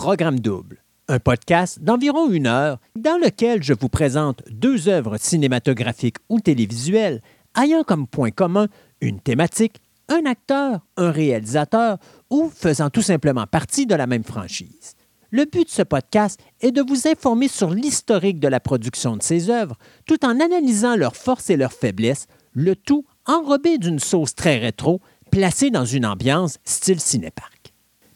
[0.00, 6.18] Programme Double, un podcast d'environ une heure dans lequel je vous présente deux œuvres cinématographiques
[6.28, 7.20] ou télévisuelles
[7.60, 8.68] ayant comme point commun
[9.00, 11.98] une thématique, un acteur, un réalisateur
[12.30, 14.94] ou faisant tout simplement partie de la même franchise.
[15.32, 19.22] Le but de ce podcast est de vous informer sur l'historique de la production de
[19.24, 19.76] ces œuvres,
[20.06, 25.00] tout en analysant leurs forces et leurs faiblesses, le tout enrobé d'une sauce très rétro,
[25.32, 27.57] placée dans une ambiance style cinépark.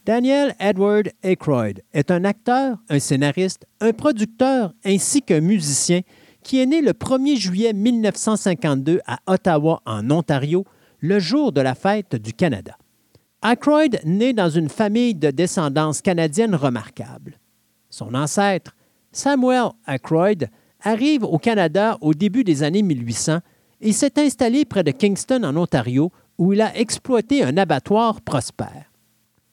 [0.05, 6.00] Daniel Edward Aykroyd est un acteur, un scénariste, un producteur ainsi qu'un musicien
[6.42, 10.64] qui est né le 1er juillet 1952 à Ottawa, en Ontario,
[10.98, 12.77] le jour de la fête du Canada.
[13.44, 17.39] Aykroyd naît dans une famille de descendance canadienne remarquable.
[17.89, 18.75] Son ancêtre,
[19.12, 20.48] Samuel Aykroyd,
[20.81, 23.39] arrive au Canada au début des années 1800
[23.81, 28.91] et s'est installé près de Kingston, en Ontario, où il a exploité un abattoir prospère.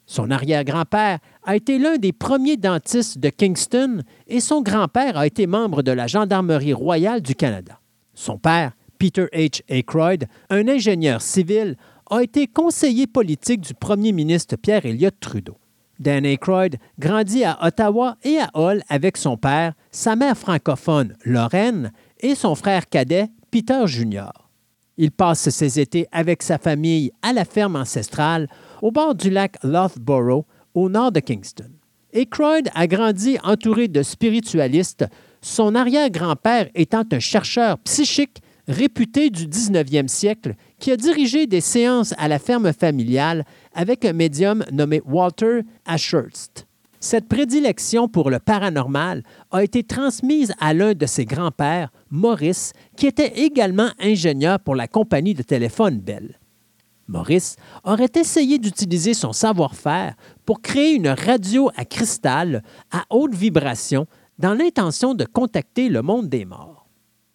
[0.09, 5.45] Son arrière-grand-père a été l'un des premiers dentistes de Kingston et son grand-père a été
[5.45, 7.79] membre de la Gendarmerie royale du Canada.
[8.15, 9.61] Son père, Peter H.
[9.69, 11.75] Aykroyd, un ingénieur civil,
[12.09, 15.59] a été conseiller politique du premier ministre Pierre Elliott Trudeau.
[15.99, 21.91] Dan Aykroyd grandit à Ottawa et à Hull avec son père, sa mère francophone, Lorraine,
[22.19, 24.31] et son frère cadet, Peter Jr.
[24.97, 28.47] Il passe ses étés avec sa famille à la ferme ancestrale
[28.81, 31.71] au bord du lac Loughborough, au nord de Kingston.
[32.13, 35.05] Aykroyd a grandi entouré de spiritualistes,
[35.41, 42.13] son arrière-grand-père étant un chercheur psychique réputé du 19e siècle qui a dirigé des séances
[42.17, 46.67] à la ferme familiale avec un médium nommé Walter Ashurst.
[46.99, 53.07] Cette prédilection pour le paranormal a été transmise à l'un de ses grands-pères, Maurice, qui
[53.07, 56.39] était également ingénieur pour la compagnie de téléphone Bell.
[57.09, 60.15] Maurice aurait essayé d'utiliser son savoir-faire
[60.45, 64.05] pour créer une radio à cristal à haute vibration
[64.37, 66.87] dans l'intention de contacter le monde des morts.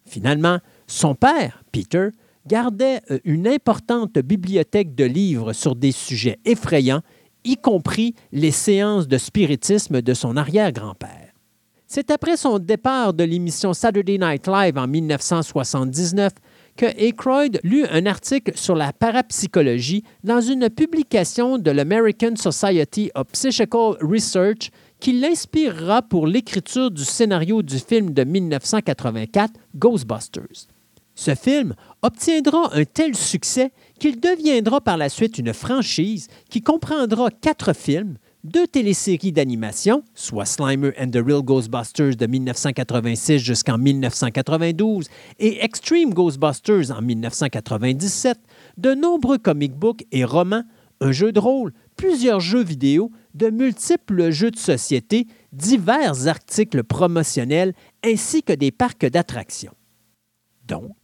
[0.05, 2.09] Finalement, son père, Peter,
[2.47, 7.01] gardait euh, une importante bibliothèque de livres sur des sujets effrayants,
[7.43, 11.31] y compris les séances de spiritisme de son arrière-grand-père.
[11.87, 16.31] C'est après son départ de l'émission Saturday Night Live en 1979
[16.77, 23.27] que Aykroyd lut un article sur la parapsychologie dans une publication de l'American Society of
[23.31, 30.67] Psychical Research qui l'inspirera pour l'écriture du scénario du film de 1984 Ghostbusters.
[31.15, 37.29] Ce film obtiendra un tel succès qu'il deviendra par la suite une franchise qui comprendra
[37.29, 45.07] quatre films, deux téléséries d'animation, soit Slimer and the Real Ghostbusters de 1986 jusqu'en 1992
[45.39, 48.37] et Extreme Ghostbusters en 1997,
[48.77, 50.63] de nombreux comic books et romans,
[51.01, 57.73] un jeu de rôle, plusieurs jeux vidéo, de multiples jeux de société, divers articles promotionnels
[58.03, 59.73] ainsi que des parcs d'attractions.
[60.67, 60.95] Donc,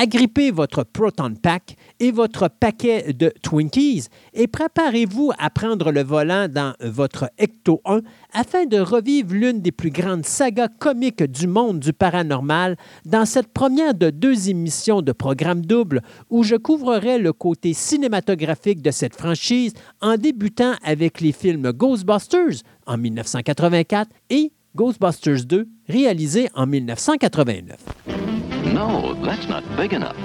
[0.00, 6.46] agrippez votre Proton Pack et votre paquet de Twinkies et préparez-vous à prendre le volant
[6.48, 11.80] dans votre Ecto 1 afin de revivre l'une des plus grandes sagas comiques du monde
[11.80, 12.76] du paranormal
[13.06, 18.82] dans cette première de deux émissions de programme double où je couvrirai le côté cinématographique
[18.82, 26.48] de cette franchise en débutant avec les films Ghostbusters en 1984 et Ghostbusters 2 réalisé
[26.54, 28.27] en 1989.
[28.72, 30.16] No, that's not big enough.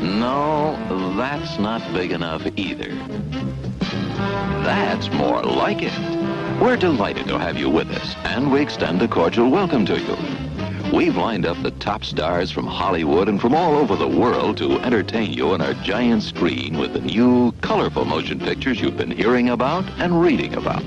[0.00, 0.76] No,
[1.16, 2.94] that's not big enough either.
[4.64, 5.98] That's more like it.
[6.60, 10.16] We're delighted to have you with us, and we extend a cordial welcome to you.
[10.92, 14.78] We've lined up the top stars from Hollywood and from all over the world to
[14.80, 19.48] entertain you on our giant screen with the new, colorful motion pictures you've been hearing
[19.50, 20.82] about and reading about.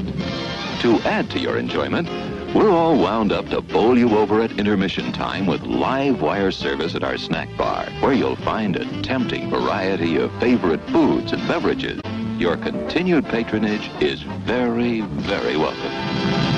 [0.81, 2.09] To add to your enjoyment,
[2.53, 6.93] we're all wound up to bowl you over at intermission time with live wire service
[6.93, 11.99] at our snack bar, where you'll find a tempting variety of favorite foods and beverages.
[12.37, 16.52] Your continued patronage is very, very welcome.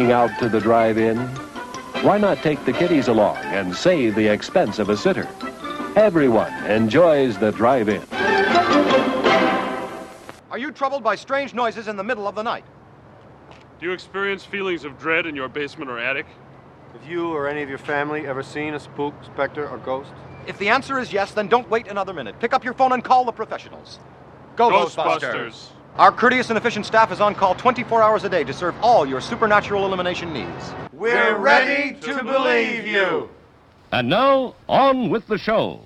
[0.00, 1.18] Sneaking out to the drive-in?
[2.02, 5.28] Why not take the kiddies along and save the expense of a sitter?
[5.94, 8.02] Everyone enjoys the drive-in.
[10.50, 12.64] Are you troubled by strange noises in the middle of the night?
[13.78, 16.26] Do you experience feelings of dread in your basement or attic?
[16.94, 20.12] Have you or any of your family ever seen a spook, specter, or ghost?
[20.46, 22.40] If the answer is yes, then don't wait another minute.
[22.40, 23.98] Pick up your phone and call the professionals.
[24.56, 25.68] Go Ghostbusters!
[25.96, 29.04] Our courteous and efficient staff is on call 24 hours a day to serve all
[29.04, 30.72] your supernatural elimination needs.
[30.92, 33.28] We're ready to believe you.
[33.92, 35.80] And now, on with the show.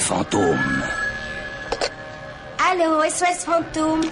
[0.00, 0.82] Fantômes.
[2.70, 4.02] Allô, SOS fantôme.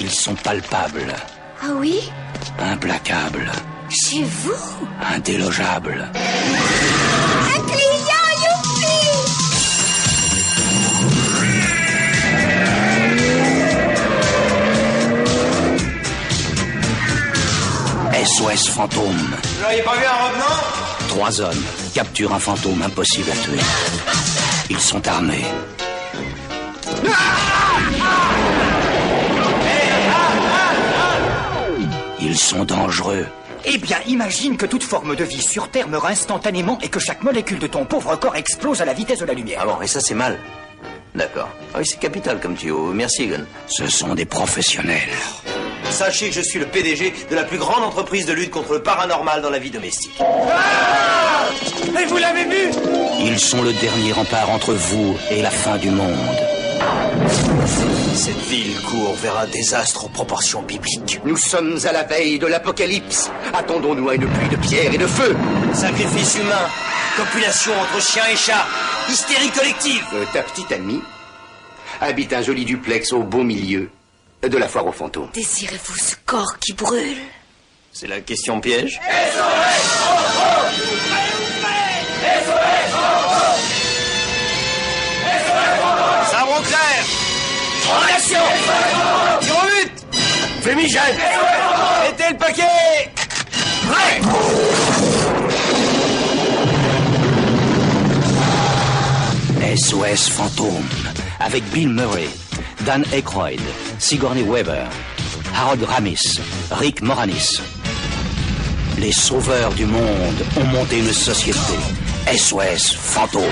[0.00, 1.14] Ils sont palpables,
[1.62, 2.10] Ah oui?
[2.60, 3.50] Implacables,
[3.90, 4.54] Chez vous?
[5.14, 6.08] Indélogeables.
[6.14, 8.98] Un client, youpi
[18.24, 19.16] SOS fantôme.
[19.42, 21.08] Vous n'auriez pas vu un revenant?
[21.08, 21.64] Trois hommes
[21.98, 23.58] capturent un fantôme impossible à tuer.
[24.70, 25.44] Ils sont armés.
[32.20, 33.26] Ils sont dangereux.
[33.64, 37.24] Eh bien, imagine que toute forme de vie sur Terre meurt instantanément et que chaque
[37.24, 39.58] molécule de ton pauvre corps explose à la vitesse de la lumière.
[39.62, 40.38] Ah bon, et ça c'est mal.
[41.16, 41.48] D'accord.
[41.74, 42.92] Ah oui, c'est capital comme tuyau.
[42.92, 43.42] Merci, Egan.
[43.66, 45.10] Ce sont des professionnels.
[45.90, 48.82] Sachez que je suis le PDG de la plus grande entreprise de lutte contre le
[48.82, 50.20] paranormal dans la vie domestique.
[50.20, 52.70] Et vous l'avez vu
[53.20, 56.16] Ils sont le dernier rempart entre vous et la fin du monde.
[58.14, 61.20] Cette ville court vers un désastre aux proportions bibliques.
[61.24, 63.30] Nous sommes à la veille de l'apocalypse.
[63.54, 65.36] Attendons-nous à une pluie de pierre et de feu.
[65.72, 66.68] Sacrifice humain,
[67.16, 68.66] copulation entre chien et chat,
[69.08, 70.04] hystérie collective.
[70.14, 71.00] Euh, ta petite amie
[72.00, 73.90] habite un joli duplex au beau milieu
[74.42, 75.30] de la foire aux fantômes.
[75.34, 77.18] Désirez-vous ce corps qui brûle?
[77.92, 79.00] C'est la question piège.
[86.30, 87.04] Sabre clair
[87.90, 88.44] En action
[89.40, 89.92] Tir au but
[90.62, 91.16] Fumigène
[92.04, 93.10] Mettez le paquet.
[93.90, 94.20] Prêt
[99.76, 100.88] SOS Fantôme
[101.40, 102.28] avec Bill Murray,
[102.88, 103.60] Dan Aykroyd,
[103.98, 104.88] Sigourney Weaver,
[105.52, 106.40] Harold Ramis,
[106.70, 107.60] Rick Moranis.
[108.98, 111.58] Les sauveurs du monde ont monté une société.
[112.34, 113.42] SOS Fantôme.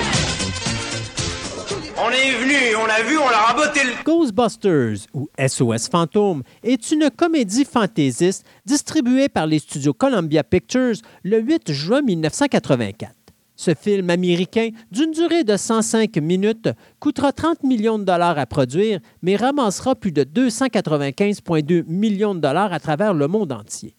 [1.99, 4.03] On est venu, on a vu, on l'a raboté le...
[4.03, 11.41] Ghostbusters ou SOS Fantôme est une comédie fantaisiste distribuée par les studios Columbia Pictures le
[11.41, 13.16] 8 juin 1984.
[13.59, 18.99] Ce film américain, d'une durée de 105 minutes, coûtera 30 millions de dollars à produire,
[19.23, 23.95] mais ramassera plus de 295,2 millions de dollars à travers le monde entier.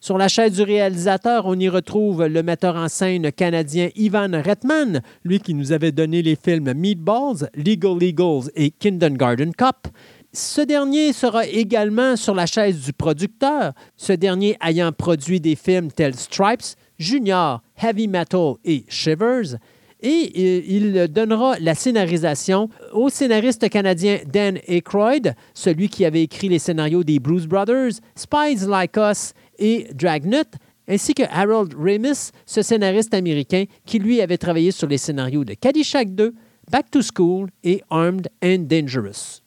[0.00, 5.02] Sur la chaise du réalisateur, on y retrouve le metteur en scène canadien Ivan Reitman,
[5.22, 9.86] lui qui nous avait donné les films Meatballs, Legal Eagles et Kindergarten Cop.
[10.32, 15.92] Ce dernier sera également sur la chaise du producteur, ce dernier ayant produit des films
[15.92, 19.56] tels Stripes, Junior, Heavy Metal et Shivers.
[20.00, 26.48] Et euh, il donnera la scénarisation au scénariste canadien Dan Aykroyd, celui qui avait écrit
[26.48, 30.44] les scénarios des Blues Brothers, Spies Like Us et Dragnet,
[30.88, 35.54] ainsi que Harold Ramis, ce scénariste américain qui lui avait travaillé sur les scénarios de
[35.54, 36.34] Caddyshack 2,
[36.70, 39.40] Back to School et Armed and Dangerous.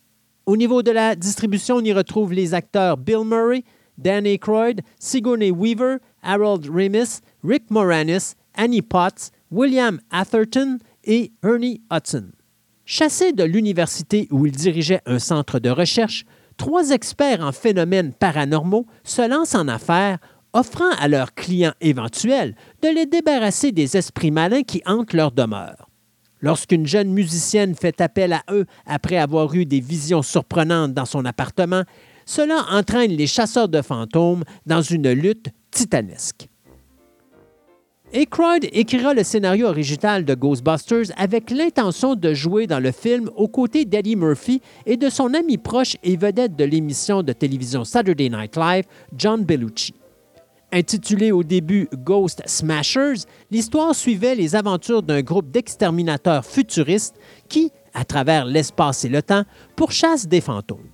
[0.45, 3.63] Au niveau de la distribution, on y retrouve les acteurs Bill Murray,
[3.97, 12.31] Dan Aykroyd, Sigourney Weaver, Harold Ramis, Rick Moranis, Annie Potts, William Atherton et Ernie Hudson.
[12.85, 16.25] Chassé de l'université où il dirigeait un centre de recherche,
[16.57, 20.19] trois experts en phénomènes paranormaux se lancent en affaires,
[20.53, 25.89] offrant à leurs clients éventuels de les débarrasser des esprits malins qui hantent leur demeure.
[26.41, 31.25] Lorsqu'une jeune musicienne fait appel à eux après avoir eu des visions surprenantes dans son
[31.25, 31.83] appartement,
[32.27, 36.49] cela entraîne les chasseurs de fantômes dans une lutte titanesque.
[38.13, 43.47] Aykroyd écrira le scénario original de Ghostbusters avec l'intention de jouer dans le film aux
[43.47, 48.29] côtés d'Eddie Murphy et de son ami proche et vedette de l'émission de télévision Saturday
[48.29, 48.85] Night Live,
[49.17, 49.93] John Bellucci.
[50.71, 57.15] Intitulé au début Ghost Smashers, l'histoire suivait les aventures d'un groupe d'exterminateurs futuristes
[57.47, 59.43] qui, à travers l'espace et le temps,
[59.75, 60.89] pourchassent des fantômes.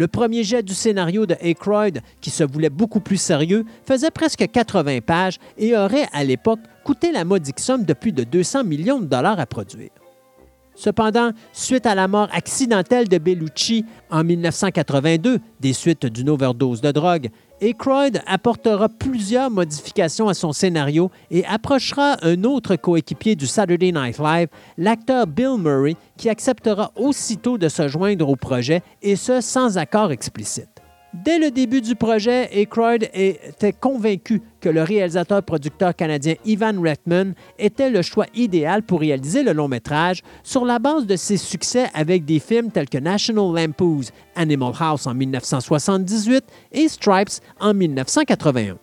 [0.00, 4.50] Le premier jet du scénario de Aykroyd, qui se voulait beaucoup plus sérieux, faisait presque
[4.50, 8.98] 80 pages et aurait, à l'époque, coûté la modique somme de plus de 200 millions
[8.98, 9.90] de dollars à produire.
[10.74, 16.92] Cependant, suite à la mort accidentelle de Bellucci en 1982 des suites d'une overdose de
[16.92, 17.28] drogue,
[17.62, 24.18] Aykroyd apportera plusieurs modifications à son scénario et approchera un autre coéquipier du Saturday Night
[24.18, 24.48] Live,
[24.78, 30.10] l'acteur Bill Murray, qui acceptera aussitôt de se joindre au projet et ce sans accord
[30.10, 30.79] explicite.
[31.12, 37.90] Dès le début du projet, Aykroyd était convaincu que le réalisateur-producteur canadien Ivan Reitman était
[37.90, 42.24] le choix idéal pour réaliser le long métrage sur la base de ses succès avec
[42.24, 48.78] des films tels que National Lampoon's Animal House en 1978 et Stripes en 1981.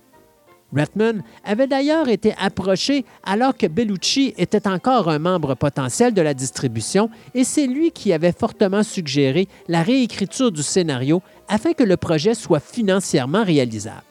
[0.75, 6.33] Redman avait d'ailleurs été approché alors que Bellucci était encore un membre potentiel de la
[6.33, 11.97] distribution et c'est lui qui avait fortement suggéré la réécriture du scénario afin que le
[11.97, 14.03] projet soit financièrement réalisable.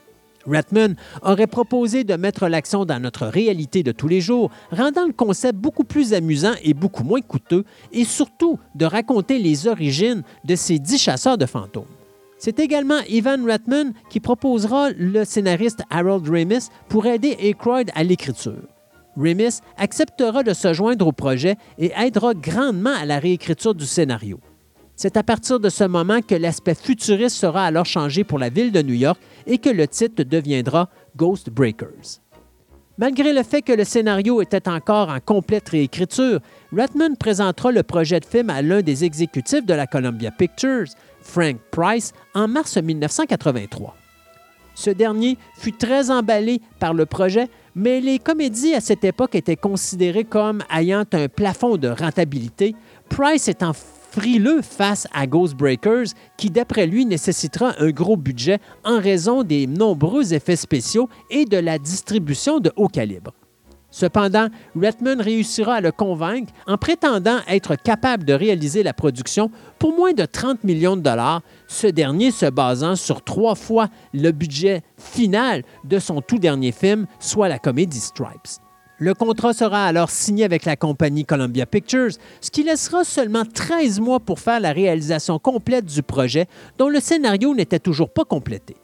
[0.46, 5.12] Redman aurait proposé de mettre l'accent dans notre réalité de tous les jours, rendant le
[5.12, 10.54] concept beaucoup plus amusant et beaucoup moins coûteux, et surtout de raconter les origines de
[10.54, 11.84] ces dix chasseurs de fantômes.
[12.38, 18.68] C'est également Ivan Reitman qui proposera le scénariste Harold Ramis pour aider Aykroyd à l'écriture.
[19.16, 24.38] Ramis acceptera de se joindre au projet et aidera grandement à la réécriture du scénario.
[24.96, 28.72] C'est à partir de ce moment que l'aspect futuriste sera alors changé pour la ville
[28.72, 32.20] de New York et que le titre deviendra Ghost Breakers.
[32.96, 36.40] Malgré le fait que le scénario était encore en complète réécriture,
[36.72, 40.86] Redman présentera le projet de film à l'un des exécutifs de la Columbia Pictures,
[41.20, 43.94] Frank Price, en mars 1983.
[44.74, 49.56] Ce dernier fut très emballé par le projet, mais les comédies à cette époque étaient
[49.56, 52.74] considérées comme ayant un plafond de rentabilité,
[53.10, 53.72] Price étant
[54.10, 60.34] frileux face à Ghostbreakers, qui d'après lui nécessitera un gros budget en raison des nombreux
[60.34, 63.32] effets spéciaux et de la distribution de haut calibre.
[63.90, 69.96] Cependant, Redman réussira à le convaincre en prétendant être capable de réaliser la production pour
[69.96, 74.82] moins de 30 millions de dollars, ce dernier se basant sur trois fois le budget
[74.98, 78.65] final de son tout dernier film, soit la comédie Stripes.
[78.98, 84.00] Le contrat sera alors signé avec la compagnie Columbia Pictures, ce qui laissera seulement 13
[84.00, 86.46] mois pour faire la réalisation complète du projet,
[86.78, 88.74] dont le scénario n'était toujours pas complété.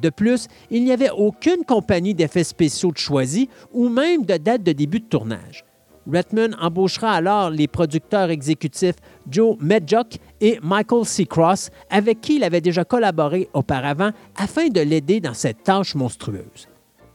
[0.00, 4.62] De plus, il n'y avait aucune compagnie d'effets spéciaux de choisie ou même de date
[4.62, 5.66] de début de tournage.
[6.10, 8.96] Redman embauchera alors les producteurs exécutifs
[9.28, 11.26] Joe Medjock et Michael C.
[11.26, 16.71] Cross, avec qui il avait déjà collaboré auparavant, afin de l'aider dans cette tâche monstrueuse.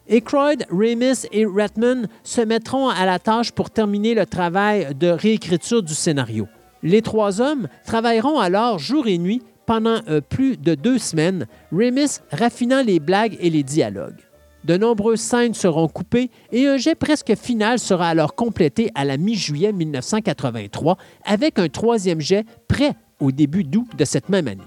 [0.10, 5.84] Aykroyd, Ramis et Redman se mettront à la tâche pour terminer le travail de réécriture
[5.84, 6.48] du scénario.
[6.82, 12.20] Les trois hommes travailleront alors jour et nuit pendant euh, plus de deux semaines, Ramis
[12.32, 14.22] raffinant les blagues et les dialogues.
[14.64, 19.18] De nombreuses scènes seront coupées et un jet presque final sera alors complété à la
[19.18, 24.64] mi-juillet 1983 avec un troisième jet prêt au début d'août de cette même année.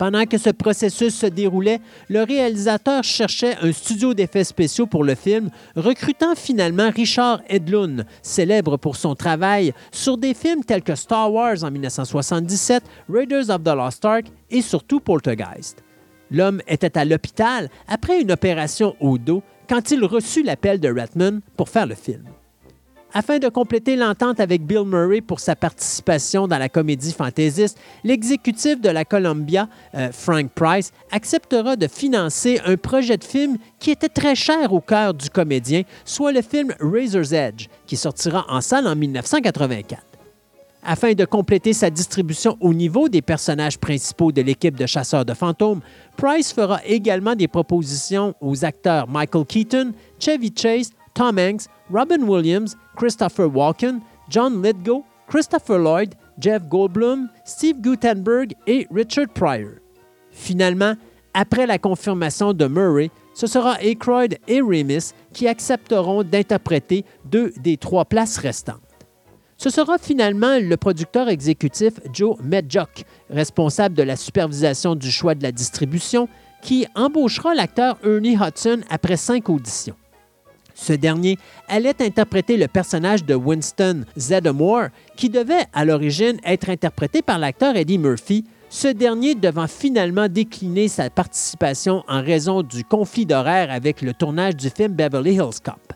[0.00, 1.78] Pendant que ce processus se déroulait,
[2.08, 8.78] le réalisateur cherchait un studio d'effets spéciaux pour le film, recrutant finalement Richard Edlund, célèbre
[8.78, 13.76] pour son travail sur des films tels que Star Wars en 1977, Raiders of the
[13.76, 15.84] Lost Ark et surtout Poltergeist.
[16.30, 21.42] L'homme était à l'hôpital après une opération au dos quand il reçut l'appel de Ratman
[21.58, 22.24] pour faire le film.
[23.12, 28.80] Afin de compléter l'entente avec Bill Murray pour sa participation dans la comédie fantaisiste, l'exécutif
[28.80, 34.08] de la Columbia, euh, Frank Price, acceptera de financer un projet de film qui était
[34.08, 38.86] très cher au cœur du comédien, soit le film Razor's Edge, qui sortira en salle
[38.86, 40.04] en 1984.
[40.84, 45.34] Afin de compléter sa distribution au niveau des personnages principaux de l'équipe de chasseurs de
[45.34, 45.80] fantômes,
[46.16, 52.76] Price fera également des propositions aux acteurs Michael Keaton, Chevy Chase, Tom Hanks, Robin Williams,
[53.00, 59.70] Christopher Walken, John Lithgow, Christopher Lloyd, Jeff Goldblum, Steve Gutenberg et Richard Pryor.
[60.30, 60.92] Finalement,
[61.32, 67.78] après la confirmation de Murray, ce sera Aykroyd et Ramis qui accepteront d'interpréter deux des
[67.78, 68.82] trois places restantes.
[69.56, 75.42] Ce sera finalement le producteur exécutif Joe Medjock, responsable de la supervision du choix de
[75.42, 76.28] la distribution,
[76.60, 79.96] qui embauchera l'acteur Ernie Hudson après cinq auditions.
[80.80, 81.36] Ce dernier
[81.68, 87.76] allait interpréter le personnage de Winston Zeddemore, qui devait à l'origine être interprété par l'acteur
[87.76, 94.00] Eddie Murphy, ce dernier devant finalement décliner sa participation en raison du conflit d'horaire avec
[94.00, 95.92] le tournage du film Beverly Hills Cop.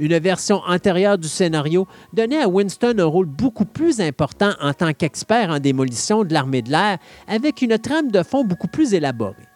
[0.00, 4.94] Une version antérieure du scénario donnait à Winston un rôle beaucoup plus important en tant
[4.94, 6.98] qu'expert en démolition de l'armée de l'air,
[7.28, 9.47] avec une trame de fond beaucoup plus élaborée.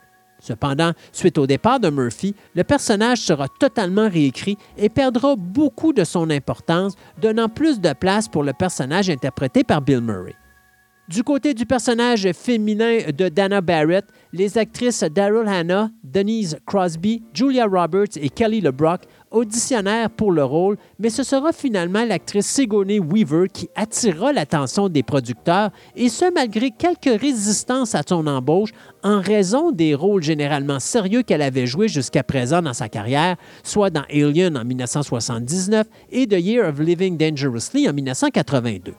[0.43, 6.03] Cependant, suite au départ de Murphy, le personnage sera totalement réécrit et perdra beaucoup de
[6.03, 10.35] son importance, donnant plus de place pour le personnage interprété par Bill Murray.
[11.09, 17.67] Du côté du personnage féminin de Dana Barrett, les actrices Daryl Hannah, Denise Crosby, Julia
[17.67, 23.49] Roberts et Kelly LeBrock auditionnèrent pour le rôle, mais ce sera finalement l'actrice Sigourney Weaver
[23.53, 28.71] qui attirera l'attention des producteurs, et ce malgré quelques résistances à son embauche
[29.03, 33.91] en raison des rôles généralement sérieux qu'elle avait joués jusqu'à présent dans sa carrière, soit
[33.91, 38.93] dans Alien en 1979 et The Year of Living Dangerously en 1982.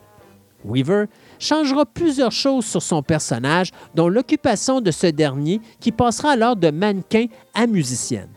[0.66, 1.06] Weaver
[1.40, 6.72] changera plusieurs choses sur son personnage, dont l'occupation de ce dernier qui passera alors de
[6.72, 8.30] mannequin à musicienne.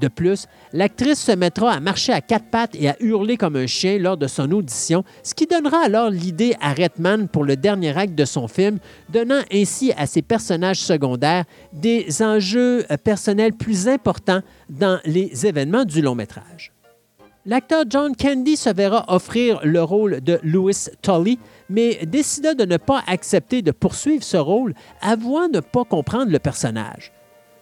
[0.00, 3.66] De plus, l'actrice se mettra à marcher à quatre pattes et à hurler comme un
[3.66, 7.96] chien lors de son audition, ce qui donnera alors l'idée à Redman pour le dernier
[7.96, 8.78] acte de son film,
[9.08, 15.84] donnant ainsi à ses personnages secondaires des enjeux euh, personnels plus importants dans les événements
[15.84, 16.72] du long métrage.
[17.46, 21.38] L'acteur John Candy se verra offrir le rôle de Louis Tully,
[21.70, 26.38] mais décida de ne pas accepter de poursuivre ce rôle, avouant ne pas comprendre le
[26.38, 27.12] personnage.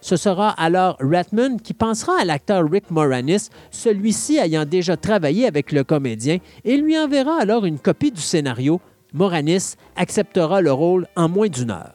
[0.01, 5.71] Ce sera alors Ratman qui pensera à l'acteur Rick Moranis, celui-ci ayant déjà travaillé avec
[5.71, 8.79] le comédien, et lui enverra alors une copie du scénario.
[9.13, 11.93] Moranis acceptera le rôle en moins d'une heure.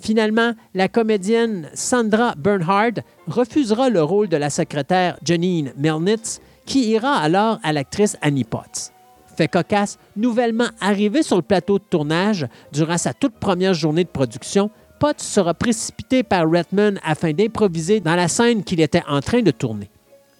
[0.00, 7.16] Finalement, la comédienne Sandra Bernhard refusera le rôle de la secrétaire Janine Melnitz, qui ira
[7.16, 8.92] alors à l'actrice Annie Potts.
[9.36, 14.08] Fait cocasse, nouvellement arrivé sur le plateau de tournage durant sa toute première journée de
[14.08, 19.42] production, Potts sera précipité par Redman afin d'improviser dans la scène qu'il était en train
[19.42, 19.90] de tourner.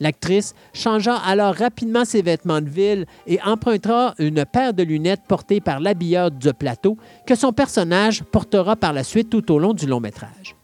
[0.00, 5.60] L'actrice changea alors rapidement ses vêtements de ville et empruntera une paire de lunettes portées
[5.60, 9.86] par l'habilleur du plateau que son personnage portera par la suite tout au long du
[9.86, 10.54] long métrage.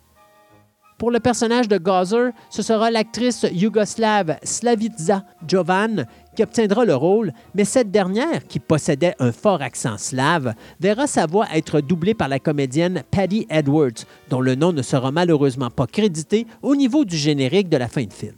[0.99, 7.33] Pour le personnage de Gazer, ce sera l'actrice yougoslave Slavica Jovan qui obtiendra le rôle,
[7.55, 12.29] mais cette dernière, qui possédait un fort accent slave, verra sa voix être doublée par
[12.29, 17.17] la comédienne Patty Edwards, dont le nom ne sera malheureusement pas crédité au niveau du
[17.17, 18.35] générique de la fin de film.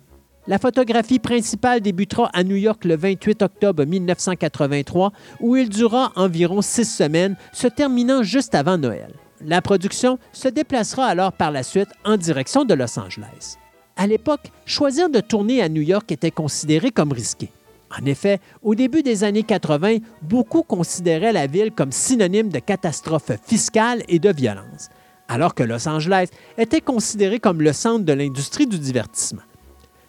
[0.49, 6.63] La photographie principale débutera à New York le 28 octobre 1983, où il durera environ
[6.63, 9.13] six semaines, se terminant juste avant Noël.
[9.45, 13.57] La production se déplacera alors par la suite en direction de Los Angeles.
[13.97, 17.51] À l'époque, choisir de tourner à New York était considéré comme risqué.
[17.90, 23.33] En effet, au début des années 80, beaucoup considéraient la ville comme synonyme de catastrophe
[23.44, 24.88] fiscale et de violence,
[25.29, 29.42] alors que Los Angeles était considéré comme le centre de l'industrie du divertissement.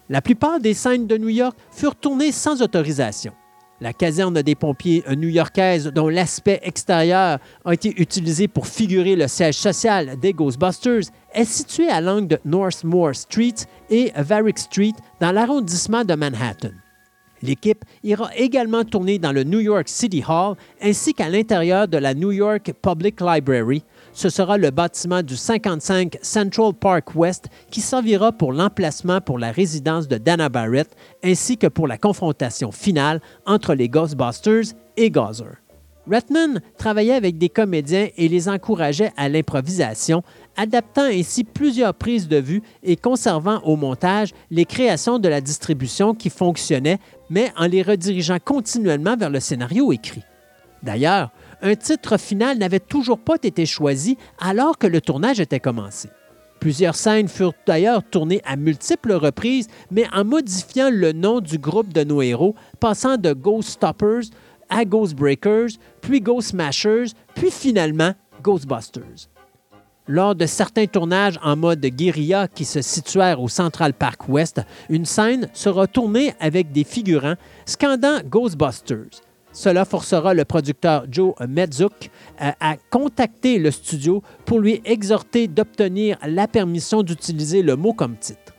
[0.08, 3.32] La plupart des scènes de New York furent tournées sans autorisation.
[3.80, 9.54] La caserne des pompiers new-yorkaise, dont l'aspect extérieur a été utilisé pour figurer le siège
[9.54, 13.54] social des Ghostbusters, est située à l'angle de Northmore Street
[13.88, 16.70] et Varick Street dans l'arrondissement de Manhattan.
[17.42, 22.14] L'équipe ira également tourner dans le New York City Hall ainsi qu'à l'intérieur de la
[22.14, 23.82] New York Public Library.
[24.12, 29.52] Ce sera le bâtiment du 55 Central Park West qui servira pour l'emplacement pour la
[29.52, 30.88] résidence de Dana Barrett
[31.22, 35.58] ainsi que pour la confrontation finale entre les Ghostbusters et Gazer.
[36.10, 40.22] Ratman travaillait avec des comédiens et les encourageait à l'improvisation,
[40.58, 46.14] adaptant ainsi plusieurs prises de vue et conservant au montage les créations de la distribution
[46.14, 46.98] qui fonctionnaient,
[47.30, 50.24] mais en les redirigeant continuellement vers le scénario écrit.
[50.82, 51.30] D'ailleurs,
[51.62, 56.10] un titre final n'avait toujours pas été choisi alors que le tournage était commencé.
[56.60, 61.92] Plusieurs scènes furent d'ailleurs tournées à multiples reprises, mais en modifiant le nom du groupe
[61.92, 64.30] de nos héros, passant de Ghost Stoppers
[64.68, 69.28] à Ghostbreakers, puis Ghost Smashers, puis finalement Ghostbusters.
[70.10, 75.04] Lors de certains tournages en mode guérilla qui se situèrent au Central Park West, une
[75.04, 77.34] scène sera tournée avec des figurants
[77.66, 79.20] scandant Ghostbusters.
[79.52, 86.16] Cela forcera le producteur Joe Medzuk euh, à contacter le studio pour lui exhorter d'obtenir
[86.26, 88.54] la permission d'utiliser le mot comme titre.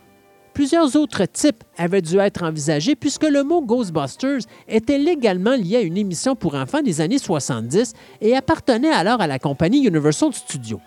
[0.53, 5.81] Plusieurs autres types avaient dû être envisagés puisque le mot Ghostbusters était légalement lié à
[5.81, 10.81] une émission pour enfants des années 70 et appartenait alors à la compagnie Universal Studios.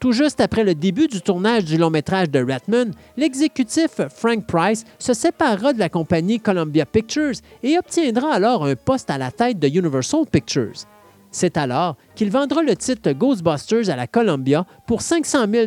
[0.00, 4.86] Tout juste après le début du tournage du long métrage de Ratman, l'exécutif Frank Price
[4.98, 9.58] se séparera de la compagnie Columbia Pictures et obtiendra alors un poste à la tête
[9.58, 10.86] de Universal Pictures.
[11.30, 15.66] C'est alors qu'il vendra le titre Ghostbusters à la Columbia pour 500 000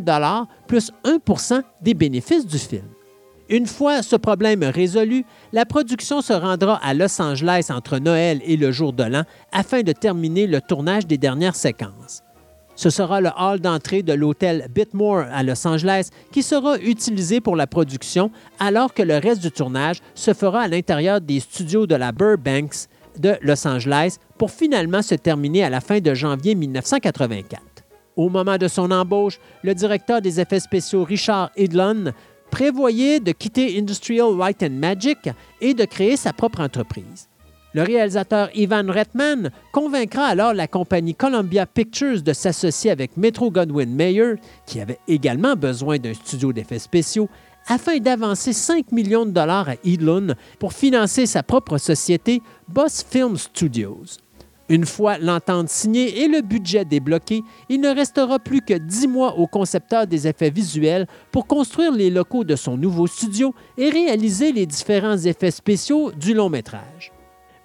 [0.68, 2.88] plus 1% des bénéfices du film.
[3.50, 8.58] Une fois ce problème résolu, la production se rendra à Los Angeles entre Noël et
[8.58, 12.24] le jour de l'an afin de terminer le tournage des dernières séquences.
[12.76, 17.56] Ce sera le hall d'entrée de l'hôtel Bitmore à Los Angeles qui sera utilisé pour
[17.56, 21.96] la production alors que le reste du tournage se fera à l'intérieur des studios de
[21.96, 22.88] la Burbanks
[23.20, 27.62] de Los Angeles pour finalement se terminer à la fin de janvier 1984.
[28.16, 32.14] Au moment de son embauche, le directeur des effets spéciaux Richard Edlund
[32.52, 35.18] prévoyait de quitter Industrial Light and Magic
[35.62, 37.28] et de créer sa propre entreprise.
[37.74, 43.88] Le réalisateur Ivan Reitman convaincra alors la compagnie Columbia Pictures de s'associer avec Metro Goldwyn
[43.88, 44.36] Mayer,
[44.68, 47.30] qui avait également besoin d'un studio d'effets spéciaux,
[47.66, 53.38] afin d'avancer 5 millions de dollars à Edlund pour financer sa propre société Boss Film
[53.38, 54.04] Studios.
[54.70, 59.40] Une fois l'entente signée et le budget débloqué, il ne restera plus que 10 mois
[59.40, 64.52] au concepteur des effets visuels pour construire les locaux de son nouveau studio et réaliser
[64.52, 67.13] les différents effets spéciaux du long métrage.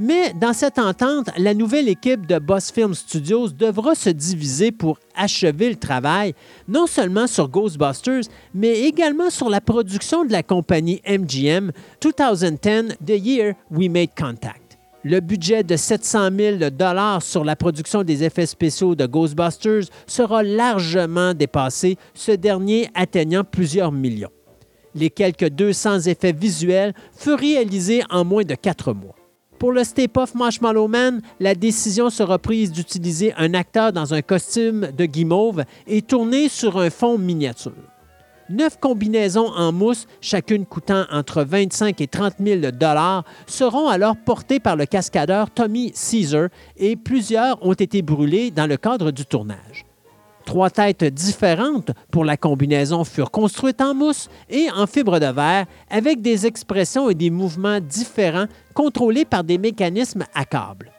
[0.01, 4.97] Mais dans cette entente, la nouvelle équipe de Boss Film Studios devra se diviser pour
[5.17, 6.35] achever le travail,
[6.69, 8.23] non seulement sur Ghostbusters,
[8.55, 14.79] mais également sur la production de la compagnie MGM 2010 The Year We Made Contact.
[15.03, 16.59] Le budget de 700 000
[17.21, 23.91] sur la production des effets spéciaux de Ghostbusters sera largement dépassé, ce dernier atteignant plusieurs
[23.91, 24.31] millions.
[24.95, 29.18] Les quelques 200 effets visuels furent réalisés en moins de quatre mois.
[29.59, 34.93] Pour le Stay-Puff Marshmallow Man, la décision sera prise d'utiliser un acteur dans un costume
[34.97, 37.73] de guimauve et tourné sur un fond miniature.
[38.51, 44.61] Neuf combinaisons en mousse, chacune coûtant entre 25 et 30 000 dollars, seront alors portées
[44.61, 49.88] par le cascadeur Tommy Caesar et plusieurs ont été brûlées dans le cadre du tournage.
[50.49, 55.67] Trois têtes différentes pour la combinaison furent construites en mousse et en fibre de verre
[55.91, 60.91] avec des expressions et des mouvements différents contrôlés par des mécanismes à câble.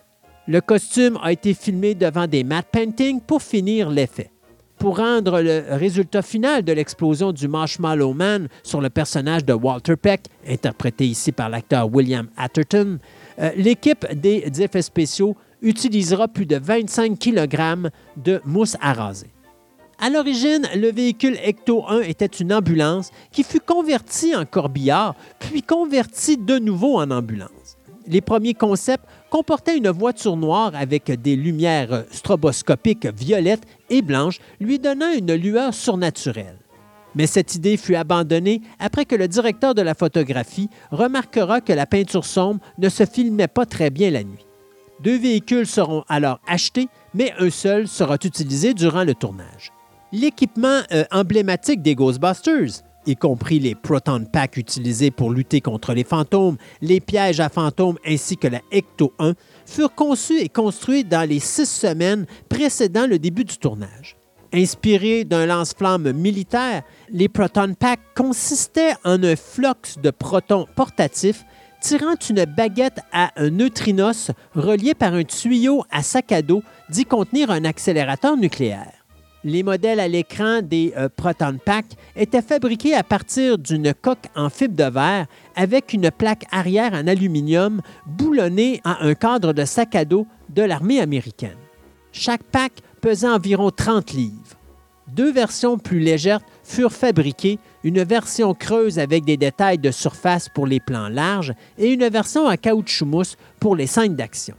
[0.48, 4.30] Le costume a été filmé devant des matte paintings pour finir l'effet.
[4.78, 9.96] Pour rendre le résultat final de l'explosion du Marshmallow Man sur le personnage de Walter
[9.96, 13.00] Peck, interprété ici par l'acteur William Atherton,
[13.40, 19.32] euh, l'équipe des effets spéciaux utilisera plus de 25 kg de mousse à raser.
[20.02, 25.62] À l'origine, le véhicule Ecto 1 était une ambulance qui fut convertie en corbillard, puis
[25.62, 27.78] convertie de nouveau en ambulance.
[28.08, 34.80] Les premiers concepts comportaient une voiture noire avec des lumières stroboscopiques violettes et blanches, lui
[34.80, 36.58] donnant une lueur surnaturelle.
[37.14, 41.86] Mais cette idée fut abandonnée après que le directeur de la photographie remarquera que la
[41.86, 44.46] peinture sombre ne se filmait pas très bien la nuit.
[45.02, 49.74] Deux véhicules seront alors achetés, mais un seul sera utilisé durant le tournage.
[50.12, 56.04] L'équipement euh, emblématique des Ghostbusters, y compris les Proton Packs utilisés pour lutter contre les
[56.04, 59.34] fantômes, les pièges à fantômes ainsi que la Ecto 1,
[59.68, 64.18] furent conçus et construits dans les six semaines précédant le début du tournage.
[64.52, 71.46] Inspirés d'un lance-flamme militaire, les Proton Packs consistaient en un flux de protons portatifs
[71.82, 77.06] tirant une baguette à un neutrinos relié par un tuyau à sac à dos dit
[77.06, 78.99] contenir un accélérateur nucléaire.
[79.46, 81.86] Les modèles à l'écran des euh, Proton Pack
[82.18, 87.08] étaient fabriqués à partir d'une coque en fibre de verre avec une plaque arrière en
[87.08, 91.58] aluminium boulonnée à un cadre de sac à dos de l'armée américaine.
[92.12, 94.58] Chaque pack pesait environ 30 livres.
[95.08, 100.68] Deux versions plus légères furent fabriquées, une version creuse avec des détails de surface pour
[100.68, 104.56] les plans larges et une version à caoutchouc mousse pour les scènes d'action.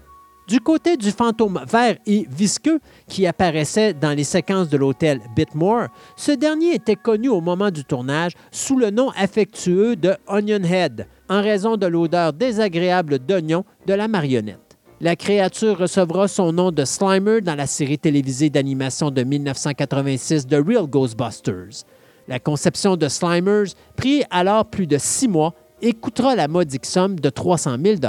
[0.51, 5.87] Du côté du fantôme vert et visqueux qui apparaissait dans les séquences de l'hôtel Bitmore,
[6.17, 11.07] ce dernier était connu au moment du tournage sous le nom affectueux de Onion Head,
[11.29, 14.77] en raison de l'odeur désagréable d'oignon de la marionnette.
[15.01, 20.57] La créature recevra son nom de Slimer dans la série télévisée d'animation de 1986 The
[20.67, 21.85] Real Ghostbusters.
[22.27, 27.21] La conception de Slimers prit alors plus de six mois et coûtera la modique somme
[27.21, 28.01] de 300 000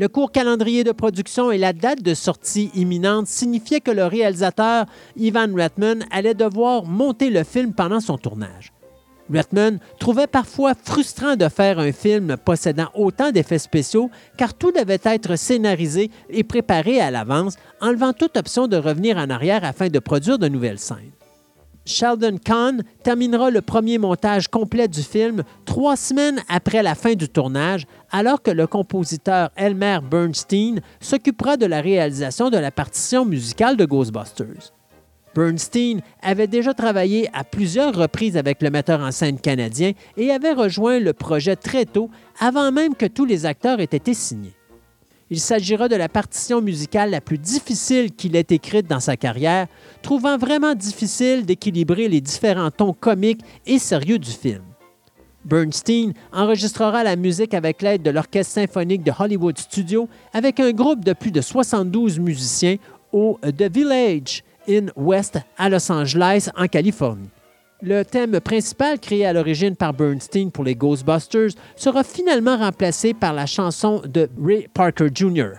[0.00, 4.86] le court calendrier de production et la date de sortie imminente signifiaient que le réalisateur
[5.14, 8.72] Ivan Reitman allait devoir monter le film pendant son tournage.
[9.30, 15.02] Reitman trouvait parfois frustrant de faire un film possédant autant d'effets spéciaux car tout devait
[15.04, 19.98] être scénarisé et préparé à l'avance, enlevant toute option de revenir en arrière afin de
[19.98, 21.12] produire de nouvelles scènes.
[21.84, 27.28] Sheldon Kahn terminera le premier montage complet du film trois semaines après la fin du
[27.28, 33.76] tournage, alors que le compositeur Elmer Bernstein s'occupera de la réalisation de la partition musicale
[33.76, 34.72] de Ghostbusters.
[35.34, 40.52] Bernstein avait déjà travaillé à plusieurs reprises avec le metteur en scène canadien et avait
[40.52, 44.54] rejoint le projet très tôt, avant même que tous les acteurs aient été signés.
[45.30, 49.68] Il s'agira de la partition musicale la plus difficile qu'il ait écrite dans sa carrière,
[50.02, 54.62] trouvant vraiment difficile d'équilibrer les différents tons comiques et sérieux du film.
[55.44, 61.04] Bernstein enregistrera la musique avec l'aide de l'Orchestre symphonique de Hollywood Studio avec un groupe
[61.04, 62.76] de plus de 72 musiciens
[63.12, 67.30] au The Village in West à Los Angeles, en Californie.
[67.82, 73.32] Le thème principal créé à l'origine par Bernstein pour les Ghostbusters sera finalement remplacé par
[73.32, 75.52] la chanson de Ray Parker Jr.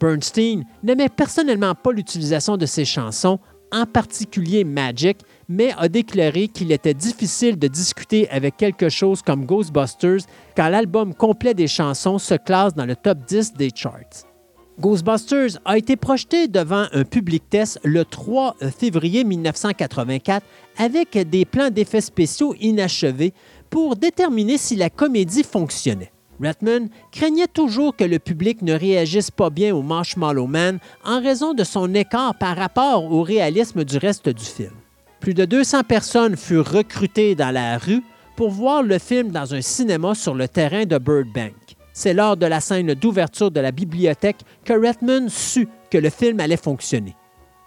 [0.00, 3.40] Bernstein n'aimait personnellement pas l'utilisation de ces chansons,
[3.72, 5.18] en particulier Magic,
[5.48, 11.12] mais a déclaré qu'il était difficile de discuter avec quelque chose comme Ghostbusters quand l'album
[11.12, 14.27] complet des chansons se classe dans le top 10 des charts.
[14.80, 21.70] Ghostbusters a été projeté devant un public test le 3 février 1984 avec des plans
[21.70, 23.32] d'effets spéciaux inachevés
[23.70, 26.12] pour déterminer si la comédie fonctionnait.
[26.40, 31.54] Redman craignait toujours que le public ne réagisse pas bien au Marshmallow Man en raison
[31.54, 34.70] de son écart par rapport au réalisme du reste du film.
[35.18, 38.04] Plus de 200 personnes furent recrutées dans la rue
[38.36, 41.54] pour voir le film dans un cinéma sur le terrain de Burbank.
[42.00, 46.38] C'est lors de la scène d'ouverture de la bibliothèque que Redman sut que le film
[46.38, 47.16] allait fonctionner.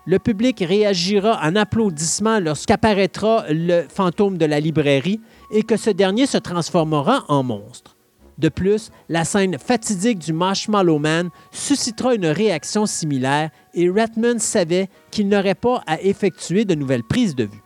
[0.05, 5.19] Le public réagira en applaudissements lorsqu'apparaîtra le fantôme de la librairie
[5.51, 7.97] et que ce dernier se transformera en monstre.
[8.37, 14.87] De plus, la scène fatidique du Marshmallow Man suscitera une réaction similaire et Redman savait
[15.11, 17.63] qu'il n'aurait pas à effectuer de nouvelles prises de vue.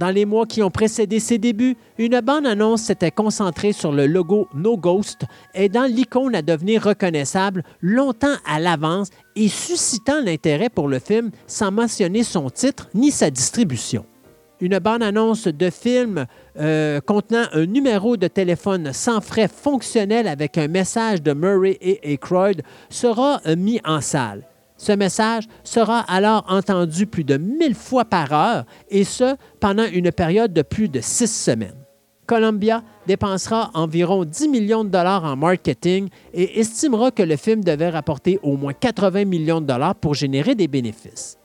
[0.00, 4.48] Dans les mois qui ont précédé ses débuts, une bande-annonce s'était concentrée sur le logo
[4.54, 11.00] No Ghost, aidant l'icône à devenir reconnaissable longtemps à l'avance et suscitant l'intérêt pour le
[11.00, 14.06] film sans mentionner son titre ni sa distribution.
[14.62, 16.24] Une bande-annonce de film
[16.58, 22.14] euh, contenant un numéro de téléphone sans frais fonctionnel avec un message de Murray et
[22.14, 24.49] Aykroyd sera mis en salle.
[24.80, 30.10] Ce message sera alors entendu plus de 1000 fois par heure, et ce, pendant une
[30.10, 31.84] période de plus de six semaines.
[32.26, 37.90] Columbia dépensera environ 10 millions de dollars en marketing et estimera que le film devait
[37.90, 41.39] rapporter au moins 80 millions de dollars pour générer des bénéfices.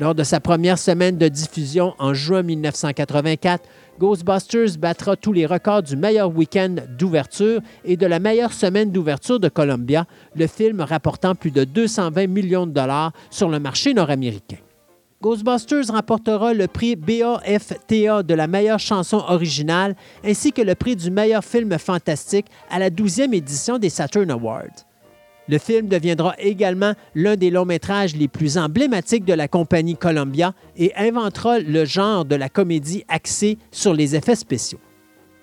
[0.00, 3.62] Lors de sa première semaine de diffusion en juin 1984,
[3.98, 9.38] Ghostbusters battra tous les records du meilleur week-end d'ouverture et de la meilleure semaine d'ouverture
[9.38, 14.56] de Columbia, le film rapportant plus de 220 millions de dollars sur le marché nord-américain.
[15.20, 21.10] Ghostbusters remportera le prix BAFTA de la meilleure chanson originale ainsi que le prix du
[21.10, 24.86] meilleur film fantastique à la 12e édition des Saturn Awards.
[25.48, 30.54] Le film deviendra également l'un des longs métrages les plus emblématiques de la compagnie Columbia
[30.76, 34.80] et inventera le genre de la comédie axée sur les effets spéciaux.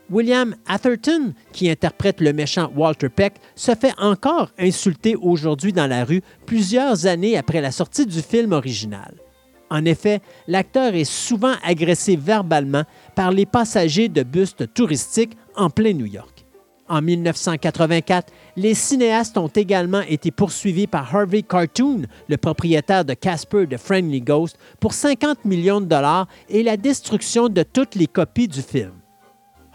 [0.10, 6.06] William Atherton, qui interprète le méchant Walter Peck, se fait encore insulter aujourd'hui dans la
[6.06, 9.16] rue plusieurs années après la sortie du film original.
[9.70, 12.84] En effet, l'acteur est souvent agressé verbalement
[13.16, 16.37] par les passagers de bus touristiques en plein New York.
[16.90, 23.68] En 1984, les cinéastes ont également été poursuivis par Harvey Cartoon, le propriétaire de Casper
[23.68, 28.48] the Friendly Ghost, pour 50 millions de dollars et la destruction de toutes les copies
[28.48, 28.94] du film.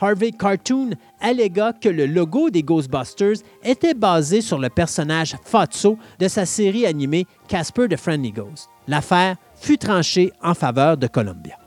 [0.01, 6.27] Harvey Cartoon allégua que le logo des Ghostbusters était basé sur le personnage Fatso de
[6.27, 8.69] sa série animée Casper the Friendly Ghost.
[8.89, 11.62] L'affaire fut tranchée en faveur de Columbia.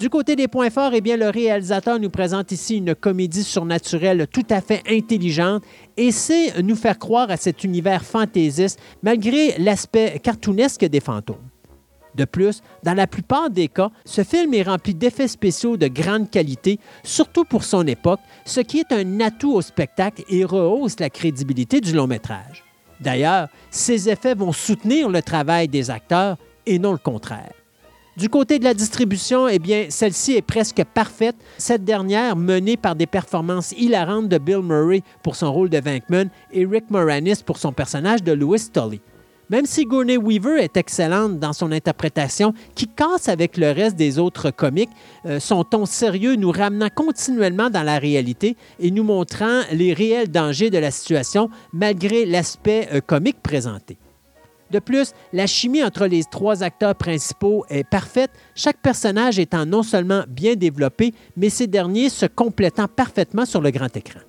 [0.00, 4.26] Du côté des points forts, eh bien, le réalisateur nous présente ici une comédie surnaturelle
[4.32, 5.62] tout à fait intelligente
[5.98, 11.50] et sait nous faire croire à cet univers fantaisiste malgré l'aspect cartoonesque des fantômes.
[12.14, 16.30] De plus, dans la plupart des cas, ce film est rempli d'effets spéciaux de grande
[16.30, 21.10] qualité, surtout pour son époque, ce qui est un atout au spectacle et rehausse la
[21.10, 22.64] crédibilité du long métrage.
[23.02, 27.52] D'ailleurs, ces effets vont soutenir le travail des acteurs et non le contraire.
[28.16, 31.36] Du côté de la distribution, eh bien, celle-ci est presque parfaite.
[31.58, 36.28] Cette dernière, menée par des performances hilarantes de Bill Murray pour son rôle de Venkman
[36.52, 39.00] et Rick Moranis pour son personnage de Louis Tully.
[39.48, 44.18] Même si Gourney Weaver est excellente dans son interprétation, qui casse avec le reste des
[44.18, 44.90] autres comiques,
[45.26, 50.30] euh, son ton sérieux nous ramenant continuellement dans la réalité et nous montrant les réels
[50.30, 53.98] dangers de la situation malgré l'aspect euh, comique présenté.
[54.70, 59.82] De plus, la chimie entre les trois acteurs principaux est parfaite, chaque personnage étant non
[59.82, 64.20] seulement bien développé, mais ces derniers se complétant parfaitement sur le grand écran.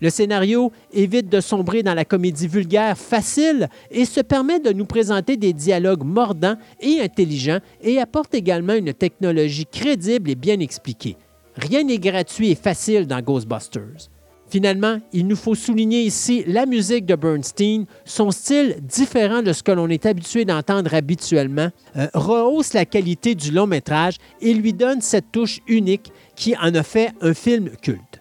[0.00, 4.86] Le scénario évite de sombrer dans la comédie vulgaire facile et se permet de nous
[4.86, 11.16] présenter des dialogues mordants et intelligents et apporte également une technologie crédible et bien expliquée.
[11.56, 14.08] Rien n'est gratuit et facile dans Ghostbusters.
[14.48, 17.84] Finalement, il nous faut souligner ici la musique de Bernstein.
[18.04, 23.34] Son style, différent de ce que l'on est habitué d'entendre habituellement, euh, rehausse la qualité
[23.34, 27.70] du long métrage et lui donne cette touche unique qui en a fait un film
[27.82, 28.20] culte.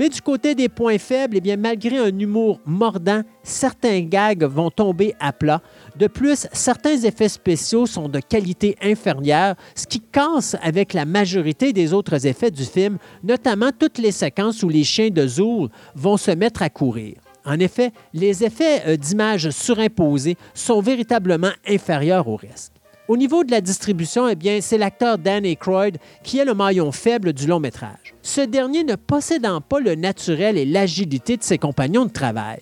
[0.00, 4.70] Mais du côté des points faibles, eh bien, malgré un humour mordant, certains gags vont
[4.70, 5.60] tomber à plat.
[5.96, 11.72] De plus, certains effets spéciaux sont de qualité inférieure, ce qui casse avec la majorité
[11.72, 16.16] des autres effets du film, notamment toutes les séquences où les chiens de Zool vont
[16.16, 17.14] se mettre à courir.
[17.44, 22.72] En effet, les effets euh, d'image surimposés sont véritablement inférieurs au reste.
[23.08, 27.32] Au niveau de la distribution, eh c'est l'acteur Dan Aykroyd qui est le maillon faible
[27.32, 28.14] du long métrage.
[28.22, 32.60] Ce dernier ne possédant pas le naturel et l'agilité de ses compagnons de travail.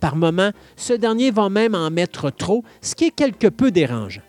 [0.00, 4.22] Par moments, ce dernier va même en mettre trop, ce qui est quelque peu dérangeant.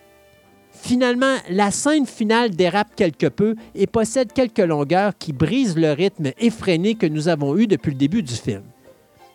[0.71, 6.31] Finalement, la scène finale dérape quelque peu et possède quelques longueurs qui brisent le rythme
[6.39, 8.63] effréné que nous avons eu depuis le début du film.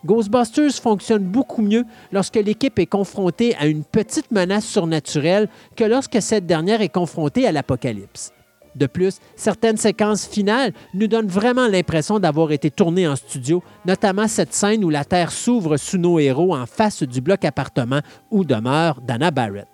[0.04, 6.20] Ghostbusters fonctionne beaucoup mieux lorsque l'équipe est confrontée à une petite menace surnaturelle que lorsque
[6.20, 8.32] cette dernière est confrontée à l'apocalypse.
[8.74, 14.28] De plus, certaines séquences finales nous donnent vraiment l'impression d'avoir été tournées en studio, notamment
[14.28, 18.44] cette scène où la Terre s'ouvre sous nos héros en face du bloc appartement où
[18.44, 19.68] demeure Dana Barrett.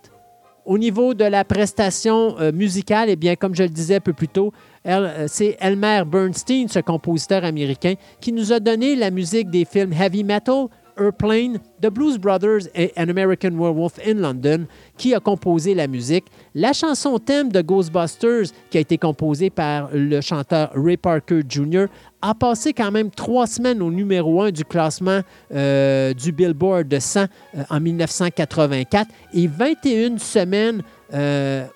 [0.67, 4.13] Au niveau de la prestation euh, musicale, eh bien, comme je le disais un peu
[4.13, 4.53] plus tôt,
[4.87, 9.93] euh, c'est Elmer Bernstein, ce compositeur américain, qui nous a donné la musique des films
[9.93, 10.67] Heavy Metal,
[11.01, 16.27] Airplane, The Blues Brothers et An American Werewolf in London, qui a composé la musique.
[16.55, 21.87] La chanson thème de Ghostbusters, qui a été composée par le chanteur Ray Parker Jr.,
[22.23, 25.21] a passé quand même trois semaines au numéro un du classement
[25.55, 30.83] euh, du Billboard de 100 euh, en 1984 et 21 semaines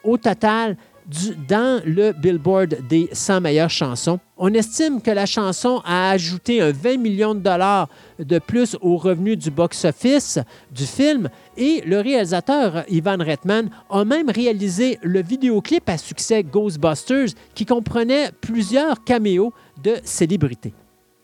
[0.04, 0.76] au total
[1.48, 4.18] dans le Billboard des 100 meilleures chansons.
[4.36, 7.88] On estime que la chanson a ajouté un 20 millions de dollars
[8.18, 10.38] de plus aux revenus du box-office
[10.72, 17.34] du film et le réalisateur Ivan Reitman a même réalisé le vidéoclip à succès Ghostbusters
[17.54, 20.74] qui comprenait plusieurs caméos de célébrités.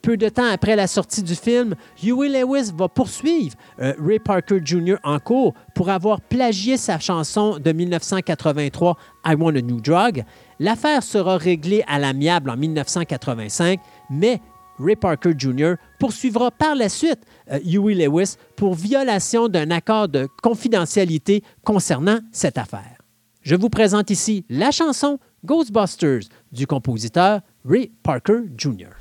[0.02, 4.60] Peu de temps après la sortie du film, Huey Lewis va poursuivre euh, Ray Parker
[4.64, 4.96] Jr.
[5.04, 10.24] en cours pour avoir plagié sa chanson de 1983 I Want a New Drug.
[10.58, 14.40] L'affaire sera réglée à l'amiable en 1985, mais
[14.78, 15.74] Ray Parker Jr.
[15.98, 17.20] poursuivra par la suite
[17.52, 22.96] euh, Huey Lewis pour violation d'un accord de confidentialité concernant cette affaire.
[23.42, 28.99] Je vous présente ici la chanson Ghostbusters du compositeur Ray Parker Jr.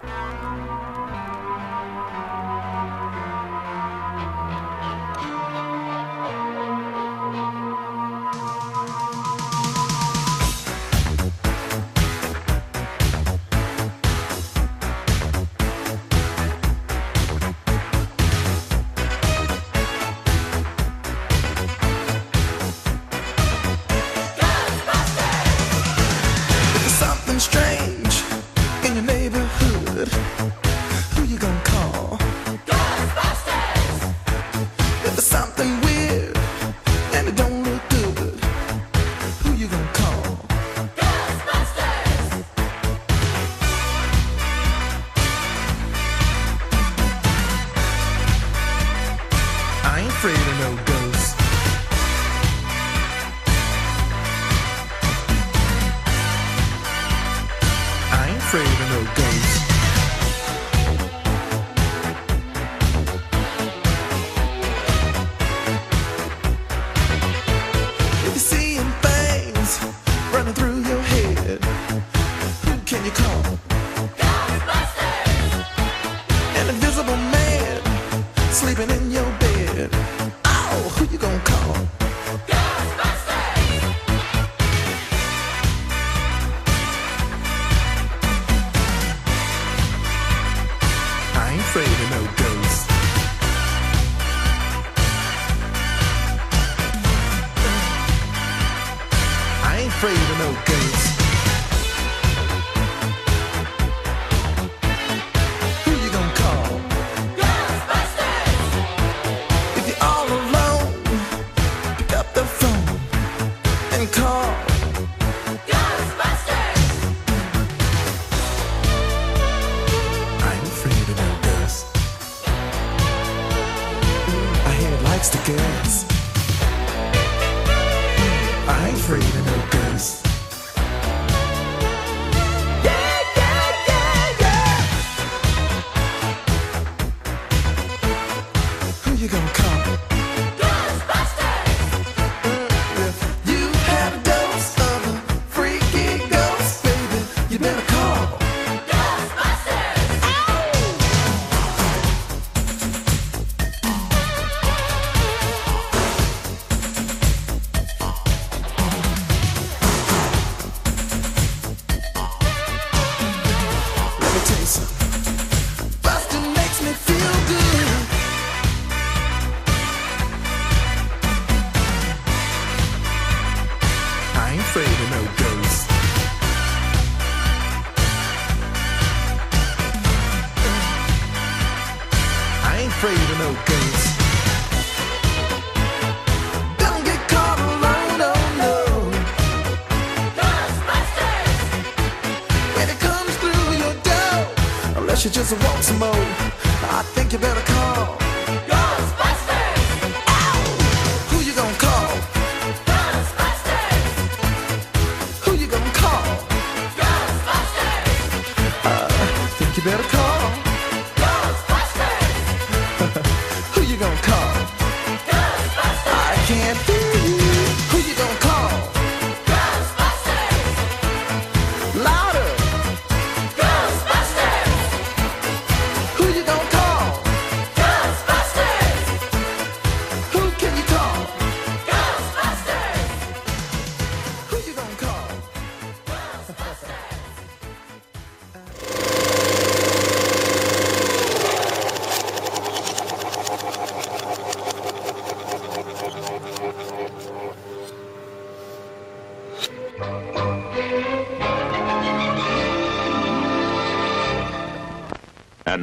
[0.00, 0.39] call?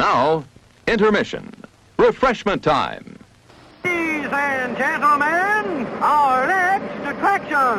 [0.08, 0.44] Now,
[0.88, 1.44] intermission.
[1.98, 3.06] Refreshment time.
[3.84, 7.76] Ladies and gentlemen, our next attraction.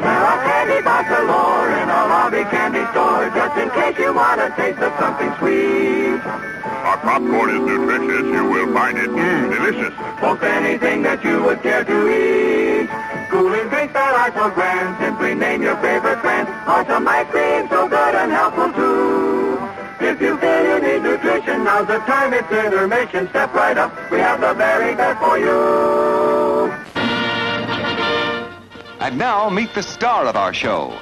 [0.00, 4.40] There are candy bars galore in a lobby candy store, just in case you want
[4.40, 6.20] a taste of something sweet.
[6.88, 8.26] Our popcorn is nutritious.
[8.36, 9.94] You will find it mm, delicious.
[10.22, 12.88] Most anything that you would care to eat.
[13.28, 16.48] Cooling drinks that are so grand, simply name your favorite brand.
[16.66, 17.79] Or some ice cream so
[21.70, 23.28] now's the time, it's intermission.
[23.28, 26.72] Step right up, we have the very best for you.
[28.98, 30.98] And now meet the star of our show.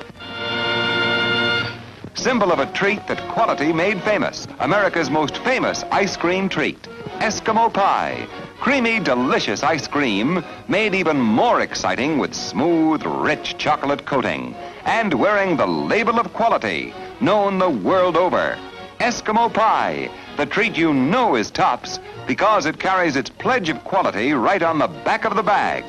[2.14, 4.46] Symbol of a treat that quality made famous.
[4.60, 6.82] America's most famous ice cream treat.
[7.28, 8.26] Eskimo pie.
[8.60, 14.54] Creamy, delicious ice cream made even more exciting with smooth, rich chocolate coating.
[14.84, 18.58] And wearing the label of quality, known the world over.
[18.98, 24.32] Eskimo pie, the treat you know is tops because it carries its pledge of quality
[24.32, 25.84] right on the back of the bag.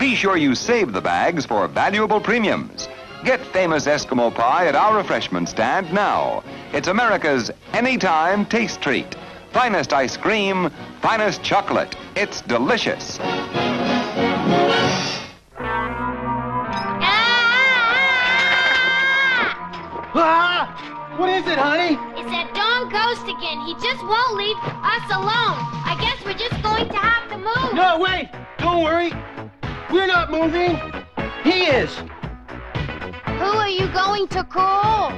[0.00, 2.88] Be sure you save the bags for valuable premiums.
[3.24, 6.42] Get famous Eskimo pie at our refreshment stand now.
[6.72, 9.14] It's America's anytime taste treat.
[9.52, 10.70] Finest ice cream,
[11.00, 11.94] finest chocolate.
[12.16, 13.20] It's delicious.
[20.16, 20.93] Ah!
[21.16, 21.96] What is it, honey?
[22.18, 23.60] It's that darn ghost again.
[23.60, 25.62] He just won't leave us alone.
[25.86, 27.74] I guess we're just going to have to move.
[27.74, 28.30] No, wait!
[28.58, 29.12] Don't worry.
[29.92, 30.76] We're not moving.
[31.44, 31.94] He is.
[33.26, 35.12] Who are you going to call?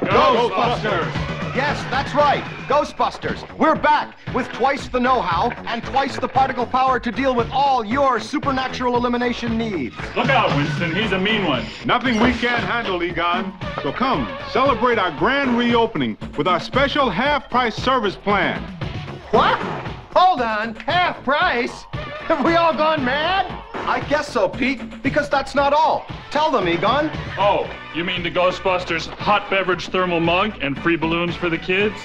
[0.00, 1.27] Ghostbusters!
[1.54, 2.42] Yes, that's right.
[2.68, 3.58] Ghostbusters.
[3.58, 7.84] We're back with twice the know-how and twice the particle power to deal with all
[7.84, 9.94] your supernatural elimination needs.
[10.14, 10.94] Look out, Winston.
[10.94, 11.64] He's a mean one.
[11.84, 13.52] Nothing we can't handle, Egon.
[13.82, 18.62] So come, celebrate our grand reopening with our special half-price service plan.
[19.30, 19.58] What?
[20.14, 20.74] Hold on.
[20.76, 21.82] Half price?
[21.92, 23.46] Have we all gone mad?
[23.74, 26.06] I guess so, Pete, because that's not all.
[26.30, 27.10] Tell them, Egon.
[27.38, 31.96] Oh, you mean the Ghostbusters hot beverage thermal mug and free balloons for the kids?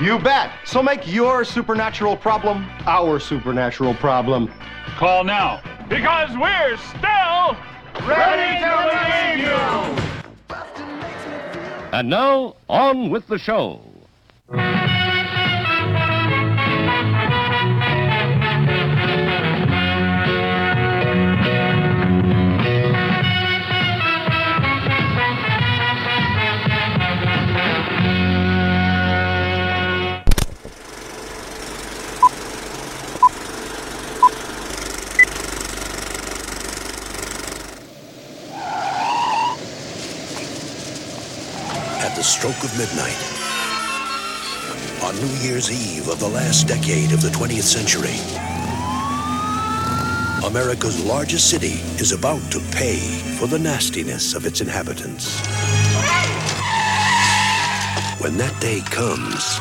[0.00, 0.50] You bet.
[0.66, 4.52] So make your supernatural problem our supernatural problem.
[4.96, 5.62] Call now.
[5.88, 7.56] Because we're still
[8.06, 10.20] ready to believe you!
[11.92, 13.80] And now, on with the show.
[42.20, 43.16] The stroke of midnight.
[45.02, 48.18] On New Year's Eve of the last decade of the 20th century,
[50.46, 52.98] America's largest city is about to pay
[53.38, 55.40] for the nastiness of its inhabitants.
[58.20, 59.56] When that day comes,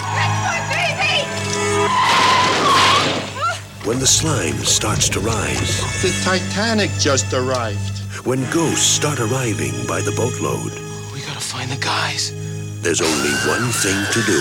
[3.88, 8.00] when the slime starts to rise, The Titanic just arrived.
[8.26, 10.74] when ghosts start arriving by the boatload,
[11.14, 12.34] We gotta find the guys.
[12.82, 14.40] There's only one thing to do.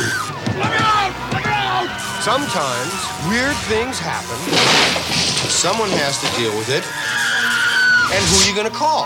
[0.57, 1.13] Look out!
[1.33, 1.89] Look out!
[2.23, 2.93] Sometimes
[3.29, 4.39] weird things happen.
[5.51, 6.85] Someone has to deal with it.
[8.15, 9.03] And who are you gonna call?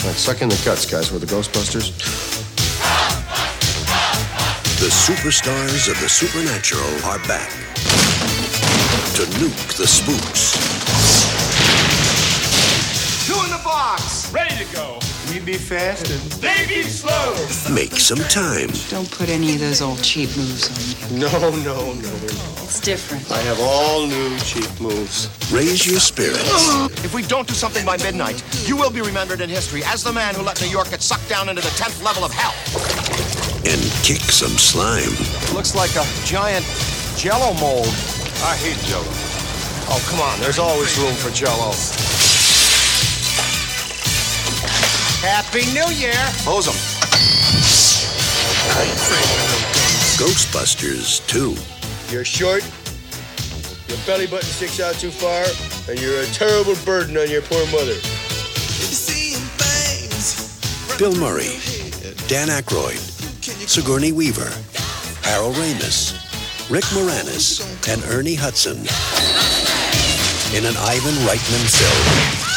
[0.00, 1.12] All right, suck in the guts, guys.
[1.12, 1.92] We're the Ghostbusters.
[4.80, 7.50] The superstars of the supernatural are back
[9.14, 10.69] to nuke the spooks.
[15.50, 17.34] Be fast and They be slow.
[17.74, 18.70] Make some time.
[18.88, 20.78] Don't put any of those old cheap moves on
[21.10, 21.20] me.
[21.20, 22.12] No, no, no, no.
[22.62, 23.28] It's different.
[23.32, 25.28] I have all new cheap moves.
[25.50, 26.38] Raise your spirits.
[27.04, 28.38] If we don't do something by midnight,
[28.68, 31.28] you will be remembered in history as the man who let New York get sucked
[31.28, 32.54] down into the 10th level of hell.
[33.66, 35.10] and kick some slime.
[35.54, 36.64] Looks like a giant
[37.16, 37.90] jello mold.
[38.46, 39.04] I hate Jello.
[39.92, 40.38] Oh, come on.
[40.40, 41.72] There's always room for Jello.
[45.20, 46.16] Happy New Year.
[46.48, 46.74] Hose 'em.
[50.16, 51.54] Ghostbusters 2.
[52.10, 52.64] You're short,
[53.88, 55.44] your belly button sticks out too far,
[55.88, 57.96] and you're a terrible burden on your poor mother.
[60.96, 61.60] Bill Murray,
[62.26, 63.00] Dan Aykroyd,
[63.68, 64.50] Sigourney Weaver,
[65.22, 66.14] Harold Ramis,
[66.70, 67.60] Rick Moranis,
[67.92, 68.78] and Ernie Hudson
[70.56, 72.49] in an Ivan Reitman film.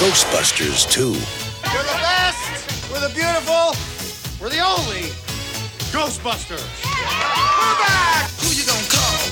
[0.00, 1.08] Ghostbusters 2.
[1.10, 2.90] We're the best.
[2.90, 3.76] We're the beautiful.
[4.40, 5.12] We're the only
[5.92, 6.64] Ghostbusters.
[6.86, 8.30] We're back.
[8.40, 9.28] Who you gonna call?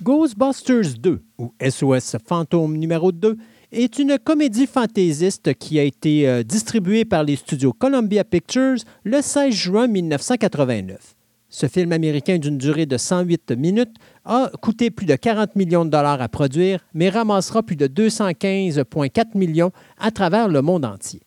[0.00, 3.36] Ghostbusters 2, ou SOS Fantôme numéro 2,
[3.72, 9.20] est une comédie fantaisiste qui a été euh, distribuée par les studios Columbia Pictures le
[9.20, 11.16] 16 juin 1989.
[11.54, 13.94] Ce film américain d'une durée de 108 minutes
[14.24, 19.36] a coûté plus de 40 millions de dollars à produire, mais ramassera plus de 215,4
[19.36, 21.20] millions à travers le monde entier.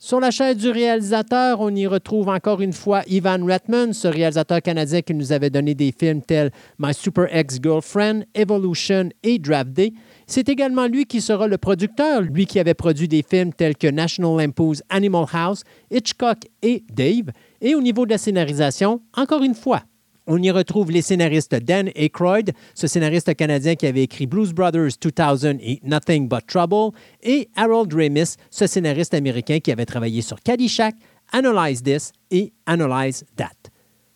[0.00, 4.62] Sur la chaise du réalisateur, on y retrouve encore une fois Ivan Reitman, ce réalisateur
[4.62, 9.92] canadien qui nous avait donné des films tels My Super Ex-Girlfriend, Evolution et Draft Day.
[10.28, 13.88] C'est également lui qui sera le producteur, lui qui avait produit des films tels que
[13.88, 17.32] National Lampoon's Animal House, Hitchcock et Dave.
[17.60, 19.82] Et au niveau de la scénarisation, encore une fois,
[20.26, 24.90] on y retrouve les scénaristes Dan Aykroyd, ce scénariste canadien qui avait écrit Blues Brothers
[25.00, 30.38] 2000 et Nothing But Trouble, et Harold Ramis, ce scénariste américain qui avait travaillé sur
[30.40, 30.94] Caddyshack,
[31.32, 33.70] Analyze This et Analyze That.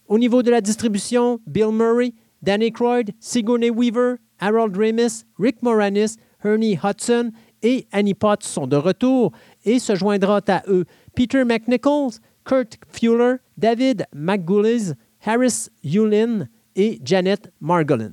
[0.06, 2.12] Au niveau de la distribution, Bill Murray,
[2.42, 7.30] Dan Aykroyd, Sigourney Weaver, Harold Ramis, Rick Moranis, Ernie Hudson
[7.62, 9.32] et Annie Potts sont de retour
[9.64, 10.84] et se joindra à eux
[11.14, 14.92] Peter McNichols, Kurt Fuller, David McGullis,
[15.24, 18.12] Harris Yulin et Janet Margolin.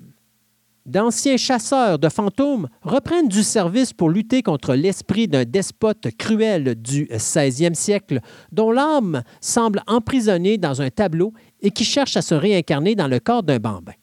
[0.85, 7.05] D'anciens chasseurs de fantômes reprennent du service pour lutter contre l'esprit d'un despote cruel du
[7.05, 8.21] 16e siècle
[8.51, 13.19] dont l'âme semble emprisonnée dans un tableau et qui cherche à se réincarner dans le
[13.19, 13.93] corps d'un bambin.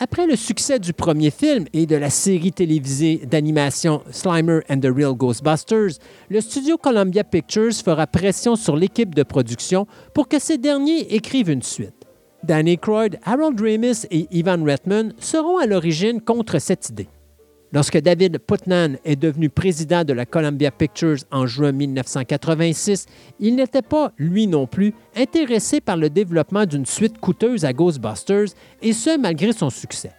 [0.00, 4.86] Après le succès du premier film et de la série télévisée d'animation Slimer and the
[4.94, 5.98] Real Ghostbusters,
[6.30, 11.50] le studio Columbia Pictures fera pression sur l'équipe de production pour que ces derniers écrivent
[11.50, 12.04] une suite.
[12.44, 17.08] Dan Aykroyd, Harold Ramis et Ivan Reitman seront à l'origine contre cette idée.
[17.70, 23.04] Lorsque David Putnam est devenu président de la Columbia Pictures en juin 1986,
[23.40, 28.54] il n'était pas, lui non plus, intéressé par le développement d'une suite coûteuse à Ghostbusters,
[28.80, 30.12] et ce malgré son succès.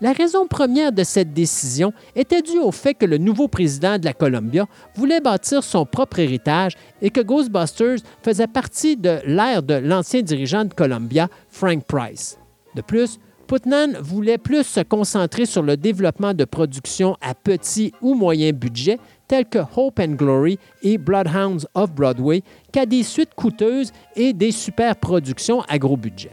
[0.00, 4.04] La raison première de cette décision était due au fait que le nouveau président de
[4.04, 9.74] la Columbia voulait bâtir son propre héritage et que Ghostbusters faisait partie de l'ère de
[9.74, 12.38] l'ancien dirigeant de Columbia, Frank Price.
[12.74, 13.18] De plus,
[13.52, 18.98] Putnam voulait plus se concentrer sur le développement de productions à petit ou moyen budget,
[19.28, 22.42] telles que Hope and Glory et Bloodhounds of Broadway,
[22.72, 26.30] qu'à des suites coûteuses et des super productions à gros budget.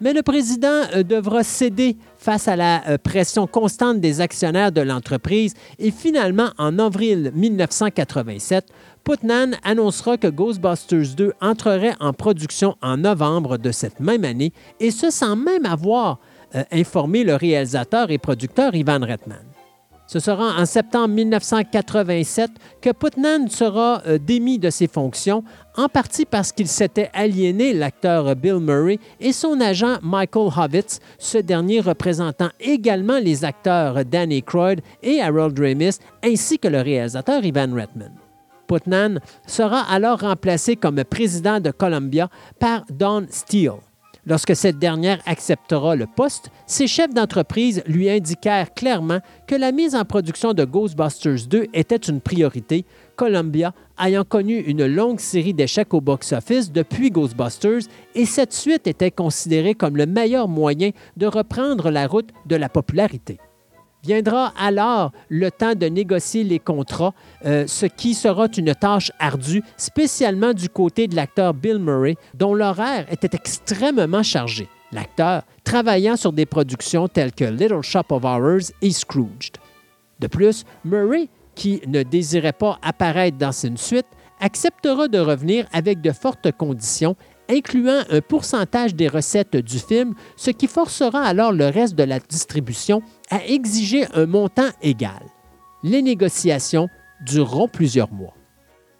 [0.00, 4.80] Mais le président euh, devra céder face à la euh, pression constante des actionnaires de
[4.80, 8.66] l'entreprise et finalement, en avril 1987,
[9.04, 14.90] Putnam annoncera que Ghostbusters 2 entrerait en production en novembre de cette même année et
[14.90, 16.18] ce sans même avoir
[16.54, 19.44] euh, informé le réalisateur et producteur Ivan Reitman.
[20.10, 25.44] Ce sera en septembre 1987 que Putnam sera euh, démis de ses fonctions,
[25.76, 31.38] en partie parce qu'il s'était aliéné l'acteur Bill Murray et son agent Michael Hovitz, ce
[31.38, 37.72] dernier représentant également les acteurs Danny Croyd et Harold Ramis, ainsi que le réalisateur Ivan
[37.72, 38.10] Reitman.
[38.66, 42.28] Putnam sera alors remplacé comme président de Columbia
[42.58, 43.78] par Don Steele.
[44.30, 49.18] Lorsque cette dernière acceptera le poste, ses chefs d'entreprise lui indiquèrent clairement
[49.48, 52.84] que la mise en production de Ghostbusters 2 était une priorité,
[53.16, 59.10] Columbia ayant connu une longue série d'échecs au box-office depuis Ghostbusters et cette suite était
[59.10, 63.40] considérée comme le meilleur moyen de reprendre la route de la popularité.
[64.02, 67.12] Viendra alors le temps de négocier les contrats,
[67.44, 72.54] euh, ce qui sera une tâche ardue, spécialement du côté de l'acteur Bill Murray, dont
[72.54, 74.68] l'horaire était extrêmement chargé.
[74.92, 79.58] L'acteur travaillant sur des productions telles que Little Shop of Horrors et Scrooged.
[80.18, 84.06] De plus, Murray, qui ne désirait pas apparaître dans une suite,
[84.40, 87.16] acceptera de revenir avec de fortes conditions
[87.50, 92.18] incluant un pourcentage des recettes du film, ce qui forcera alors le reste de la
[92.20, 95.22] distribution à exiger un montant égal.
[95.82, 96.88] Les négociations
[97.26, 98.34] dureront plusieurs mois.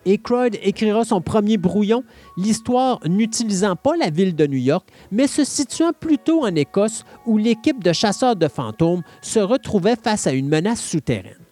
[0.06, 2.04] Aykroyd écrira son premier brouillon,
[2.38, 7.36] l'histoire n'utilisant pas la ville de New York, mais se situant plutôt en Écosse où
[7.36, 11.49] l'équipe de chasseurs de fantômes se retrouvait face à une menace souterraine.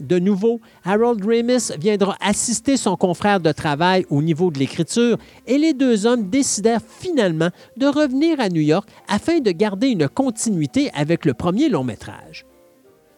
[0.00, 5.16] De nouveau, Harold Ramis viendra assister son confrère de travail au niveau de l'écriture
[5.46, 10.08] et les deux hommes décidèrent finalement de revenir à New York afin de garder une
[10.08, 12.44] continuité avec le premier long métrage.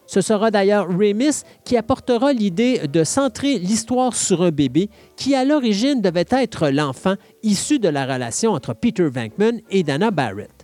[0.07, 5.45] Ce sera d'ailleurs Ramis qui apportera l'idée de centrer l'histoire sur un bébé qui à
[5.45, 7.13] l'origine devait être l'enfant
[7.43, 10.58] issu de la relation entre Peter Venkman et Dana Barrett.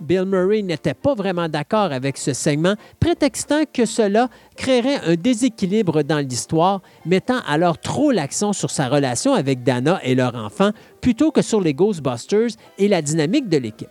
[0.00, 6.02] Bill Murray n'était pas vraiment d'accord avec ce segment, prétextant que cela créerait un déséquilibre
[6.02, 10.70] dans l'histoire, mettant alors trop l'accent sur sa relation avec Dana et leur enfant
[11.00, 13.88] plutôt que sur les Ghostbusters et la dynamique de l'équipe.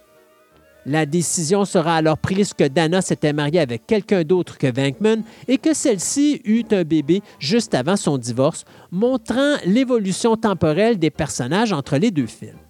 [0.85, 5.57] La décision sera alors prise que Dana s'était mariée avec quelqu'un d'autre que Venkman et
[5.57, 11.97] que celle-ci eut un bébé juste avant son divorce, montrant l'évolution temporelle des personnages entre
[11.97, 12.66] les deux films.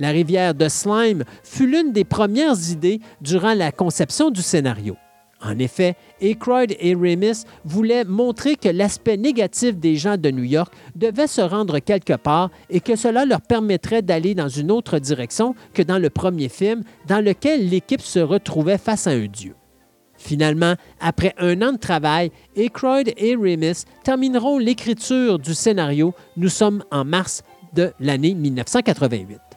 [0.00, 4.96] La rivière de Slime fut l'une des premières idées durant la conception du scénario.
[5.42, 10.72] En effet, Aykroyd et Ramis voulaient montrer que l'aspect négatif des gens de New York
[10.96, 15.54] devait se rendre quelque part et que cela leur permettrait d'aller dans une autre direction
[15.74, 19.54] que dans le premier film, dans lequel l'équipe se retrouvait face à un dieu.
[20.16, 26.14] Finalement, après un an de travail, Aykroyd et Ramis termineront l'écriture du scénario.
[26.38, 27.42] Nous sommes en mars
[27.74, 29.49] de l'année 1988.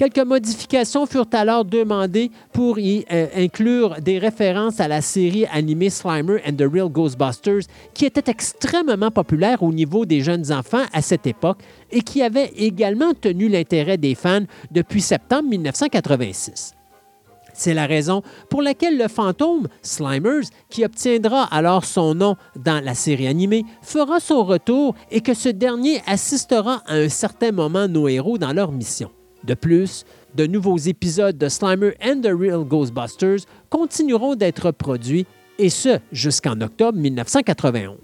[0.00, 5.90] Quelques modifications furent alors demandées pour y euh, inclure des références à la série animée
[5.90, 11.02] Slimer and the Real Ghostbusters, qui était extrêmement populaire au niveau des jeunes enfants à
[11.02, 11.58] cette époque
[11.90, 16.72] et qui avait également tenu l'intérêt des fans depuis septembre 1986.
[17.52, 22.94] C'est la raison pour laquelle le fantôme Slimers, qui obtiendra alors son nom dans la
[22.94, 28.08] série animée, fera son retour et que ce dernier assistera à un certain moment nos
[28.08, 29.10] héros dans leur mission.
[29.44, 35.26] De plus, de nouveaux épisodes de Slimer and the Real Ghostbusters continueront d'être produits,
[35.58, 37.98] et ce jusqu'en octobre 1991.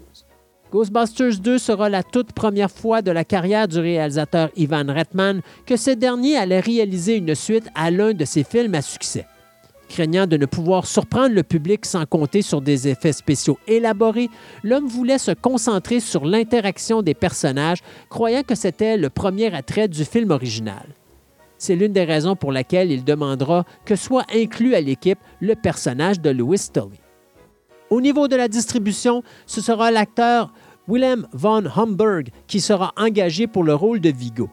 [0.71, 5.77] Ghostbusters 2 sera la toute première fois de la carrière du réalisateur Ivan Reitman que
[5.77, 9.25] ce dernier allait réaliser une suite à l'un de ses films à succès.
[9.87, 14.29] Craignant de ne pouvoir surprendre le public sans compter sur des effets spéciaux élaborés,
[14.63, 17.79] l'homme voulait se concentrer sur l'interaction des personnages,
[18.09, 20.85] croyant que c'était le premier attrait du film original.
[21.57, 26.19] C'est l'une des raisons pour laquelle il demandera que soit inclus à l'équipe le personnage
[26.21, 26.99] de Louis Tully.
[27.89, 30.53] Au niveau de la distribution, ce sera l'acteur
[30.87, 34.49] Willem von Homburg qui sera engagé pour le rôle de Vigo.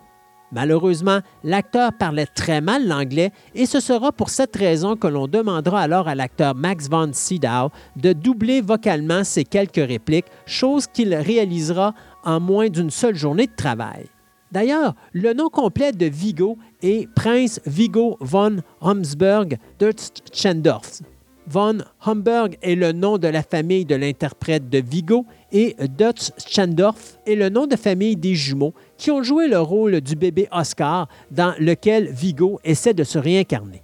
[0.53, 5.81] Malheureusement, l'acteur parlait très mal l'anglais et ce sera pour cette raison que l'on demandera
[5.81, 11.93] alors à l'acteur Max von Sydow de doubler vocalement ses quelques répliques, chose qu'il réalisera
[12.25, 14.07] en moins d'une seule journée de travail.
[14.55, 21.01] D'ailleurs, le nom complet de Vigo est Prince Vigo von Homsburg Dutschendorf.
[21.49, 27.35] Von Homburg est le nom de la famille de l'interprète de Vigo et Dutschendorf est
[27.35, 31.55] le nom de famille des jumeaux qui ont joué le rôle du bébé Oscar dans
[31.59, 33.83] lequel Vigo essaie de se réincarner.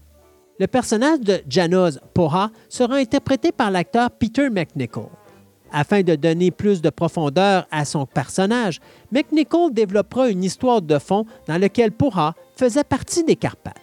[0.61, 5.09] Le personnage de Janos Poha sera interprété par l'acteur Peter McNichol.
[5.73, 8.81] Afin de donner plus de profondeur à son personnage,
[9.13, 13.77] McNichol développera une histoire de fond dans laquelle Poha faisait partie des Carpates.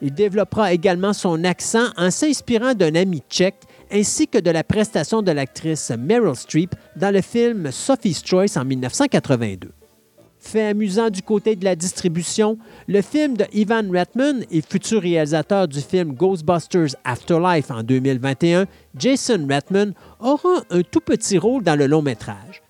[0.00, 5.22] Il développera également son accent en s'inspirant d'un ami tchèque ainsi que de la prestation
[5.22, 9.70] de l'actrice Meryl Streep dans le film Sophie's Choice en 1982.
[10.44, 15.68] Fait amusant du côté de la distribution, le film de Ivan Reitman et futur réalisateur
[15.68, 18.66] du film Ghostbusters Afterlife en 2021,
[18.98, 22.60] Jason Reitman, aura un tout petit rôle dans le long métrage.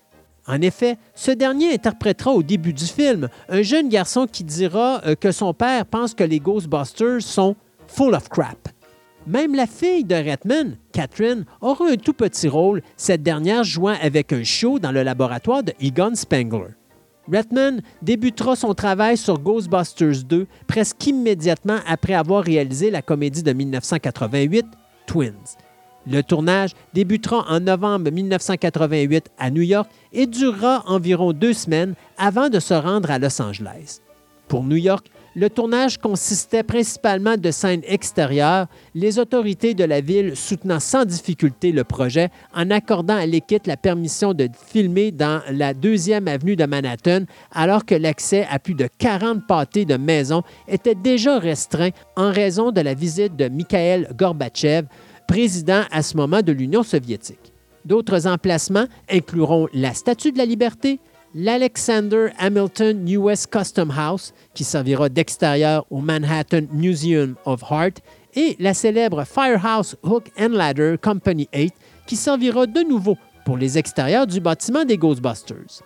[0.47, 5.15] En effet, ce dernier interprétera au début du film un jeune garçon qui dira euh,
[5.15, 7.55] que son père pense que les Ghostbusters sont
[7.87, 8.69] full of crap.
[9.25, 14.31] Même la fille de Redman, Catherine, aura un tout petit rôle, cette dernière jouant avec
[14.31, 16.75] un show dans le laboratoire de Egon Spengler.
[17.31, 23.53] Redman débutera son travail sur Ghostbusters 2 presque immédiatement après avoir réalisé la comédie de
[23.53, 24.65] 1988,
[25.07, 25.57] Twins.
[26.05, 32.49] Le tournage débutera en novembre 1988 à New York et durera environ deux semaines avant
[32.49, 33.99] de se rendre à Los Angeles.
[34.49, 40.35] Pour New York, le tournage consistait principalement de scènes extérieures, les autorités de la ville
[40.35, 45.73] soutenant sans difficulté le projet en accordant à l'équipe la permission de filmer dans la
[45.73, 50.95] deuxième avenue de Manhattan alors que l'accès à plus de 40 pâtés de maisons était
[50.95, 54.87] déjà restreint en raison de la visite de Mikhail Gorbatchev,
[55.27, 57.53] président à ce moment de l'Union soviétique.
[57.85, 60.99] D'autres emplacements incluront la Statue de la Liberté,
[61.35, 67.93] l'Alexander Hamilton US Custom House, qui servira d'extérieur au Manhattan Museum of Art,
[68.35, 71.73] et la célèbre Firehouse Hook and Ladder Company 8,
[72.05, 75.83] qui servira de nouveau pour les extérieurs du bâtiment des Ghostbusters.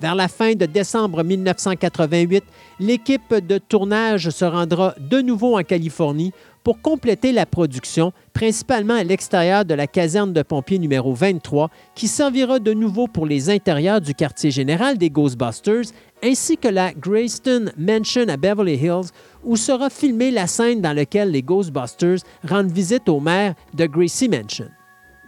[0.00, 2.42] Vers la fin de décembre 1988,
[2.78, 6.32] l'équipe de tournage se rendra de nouveau en Californie
[6.64, 12.08] pour compléter la production, principalement à l'extérieur de la caserne de pompiers numéro 23, qui
[12.08, 15.92] servira de nouveau pour les intérieurs du quartier général des Ghostbusters,
[16.22, 19.10] ainsi que la Greyston Mansion à Beverly Hills,
[19.44, 24.28] où sera filmée la scène dans laquelle les Ghostbusters rendent visite au maire de Gracie
[24.28, 24.68] Mansion.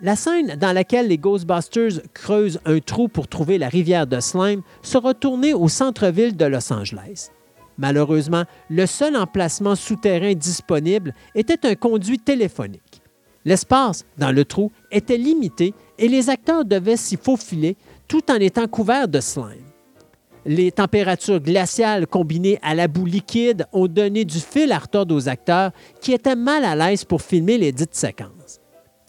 [0.05, 4.63] La scène dans laquelle les Ghostbusters creusent un trou pour trouver la rivière de Slime
[4.83, 7.31] sera tournée au centre-ville de Los Angeles.
[7.83, 13.03] Malheureusement, le seul emplacement souterrain disponible était un conduit téléphonique.
[13.45, 17.77] L'espace dans le trou était limité et les acteurs devaient s'y faufiler
[18.07, 19.67] tout en étant couverts de slime.
[20.47, 25.29] Les températures glaciales combinées à la boue liquide ont donné du fil à retordre aux
[25.29, 28.61] acteurs qui étaient mal à l'aise pour filmer les dites séquences.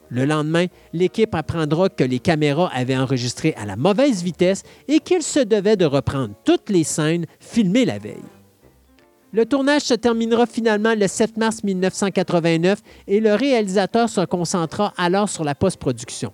[0.09, 5.21] Le lendemain, l'équipe apprendra que les caméras avaient enregistré à la mauvaise vitesse et qu'il
[5.21, 8.32] se devait de reprendre toutes les scènes filmées la veille.
[9.35, 12.77] Le tournage se terminera finalement le 7 mars 1989
[13.07, 16.31] et le réalisateur se concentra alors sur la post-production.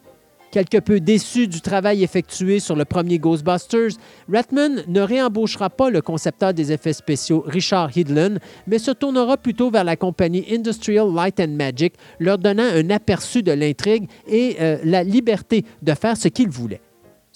[0.51, 3.91] Quelque peu déçu du travail effectué sur le premier Ghostbusters,
[4.27, 8.35] Ratman ne réembauchera pas le concepteur des effets spéciaux Richard Hidlin,
[8.67, 13.43] mais se tournera plutôt vers la compagnie Industrial Light and Magic, leur donnant un aperçu
[13.43, 16.81] de l'intrigue et euh, la liberté de faire ce qu'ils voulaient.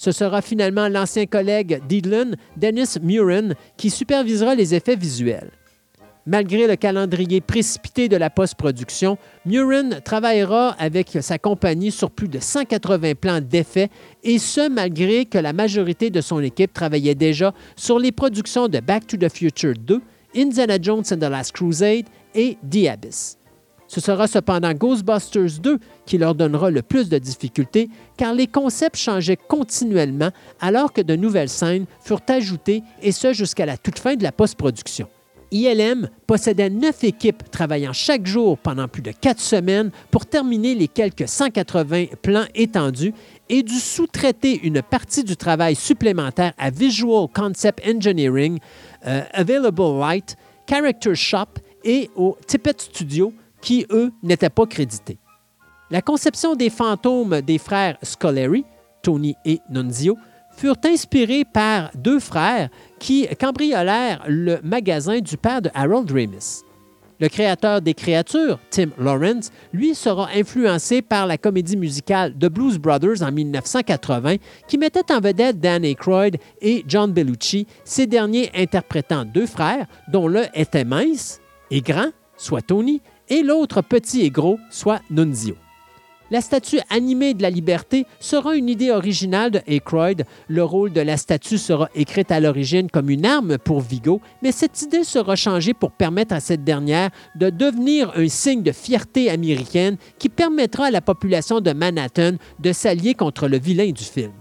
[0.04, 5.50] Ce sera finalement l'ancien collègue d'Hidlin, Dennis Murin, qui supervisera les effets visuels.
[6.26, 12.38] Malgré le calendrier précipité de la post-production, Murin travaillera avec sa compagnie sur plus de
[12.38, 13.88] 180 plans d'effets,
[14.22, 18.80] et ce malgré que la majorité de son équipe travaillait déjà sur les productions de
[18.80, 20.02] Back to the Future 2,
[20.36, 23.38] Indiana Jones and the Last Crusade et The Abyss.
[23.94, 28.96] Ce sera cependant Ghostbusters 2 qui leur donnera le plus de difficultés car les concepts
[28.96, 30.30] changeaient continuellement
[30.60, 34.32] alors que de nouvelles scènes furent ajoutées et ce jusqu'à la toute fin de la
[34.32, 35.06] post-production.
[35.52, 40.88] ILM possédait neuf équipes travaillant chaque jour pendant plus de quatre semaines pour terminer les
[40.88, 43.14] quelques 180 plans étendus
[43.48, 48.58] et dut sous-traiter une partie du travail supplémentaire à Visual Concept Engineering,
[49.06, 50.34] euh, Available Light,
[50.68, 53.32] Character Shop et au Tippett Studio,
[53.64, 55.18] qui, eux, n'étaient pas crédités.
[55.90, 58.64] La conception des fantômes des frères Scoleri,
[59.02, 60.16] Tony et Nunzio,
[60.56, 62.68] furent inspirés par deux frères
[63.00, 66.62] qui cambriolèrent le magasin du père de Harold Ramis.
[67.20, 72.78] Le créateur des créatures, Tim Lawrence, lui sera influencé par la comédie musicale The Blues
[72.78, 74.36] Brothers en 1980
[74.68, 80.28] qui mettait en vedette Dan Aykroyd et John Bellucci, ces derniers interprétant deux frères dont
[80.28, 81.40] l'un était mince
[81.70, 85.56] et grand, soit Tony, et l'autre petit et gros, soit Nunzio.
[86.30, 90.24] La statue animée de la liberté sera une idée originale de Aykroyd.
[90.48, 94.50] Le rôle de la statue sera écrite à l'origine comme une arme pour Vigo, mais
[94.50, 99.30] cette idée sera changée pour permettre à cette dernière de devenir un signe de fierté
[99.30, 104.32] américaine qui permettra à la population de Manhattan de s'allier contre le vilain du film.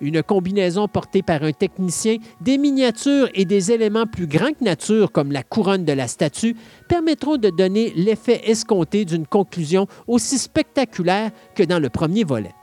[0.00, 5.12] Une combinaison portée par un technicien, des miniatures et des éléments plus grands que nature,
[5.12, 6.56] comme la couronne de la statue,
[6.88, 12.54] permettront de donner l'effet escompté d'une conclusion aussi spectaculaire que dans le premier volet.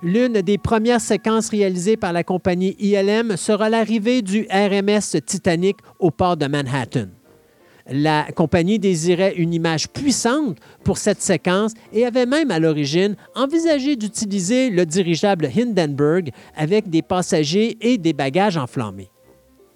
[0.00, 6.12] L'une des premières séquences réalisées par la compagnie ILM sera l'arrivée du RMS Titanic au
[6.12, 7.08] port de Manhattan.
[7.90, 13.96] La compagnie désirait une image puissante pour cette séquence et avait même à l'origine envisagé
[13.96, 19.10] d'utiliser le dirigeable Hindenburg avec des passagers et des bagages enflammés.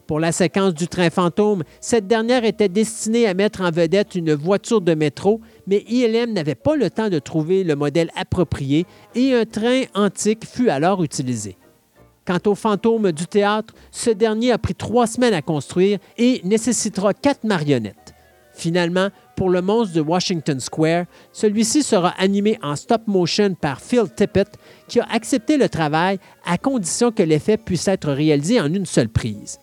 [0.06, 4.34] Pour la séquence du train fantôme, cette dernière était destinée à mettre en vedette une
[4.34, 8.84] voiture de métro, mais ILM n'avait pas le temps de trouver le modèle approprié
[9.14, 11.56] et un train antique fut alors utilisé.
[12.26, 17.14] Quant au fantôme du théâtre, ce dernier a pris trois semaines à construire et nécessitera
[17.14, 18.01] quatre marionnettes.
[18.54, 24.04] Finalement, pour le monstre de Washington Square, celui-ci sera animé en stop motion par Phil
[24.14, 24.48] Tippett,
[24.88, 29.08] qui a accepté le travail à condition que l'effet puisse être réalisé en une seule
[29.08, 29.58] prise.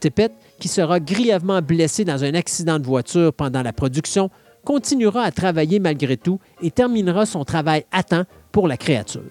[0.00, 4.30] Tippett, qui sera grièvement blessé dans un accident de voiture pendant la production,
[4.64, 9.22] continuera à travailler malgré tout et terminera son travail à temps pour la créature.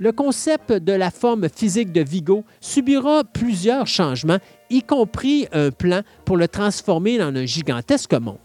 [0.00, 4.38] Le concept de la forme physique de Vigo subira plusieurs changements,
[4.68, 8.40] y compris un plan pour le transformer en un gigantesque monstre.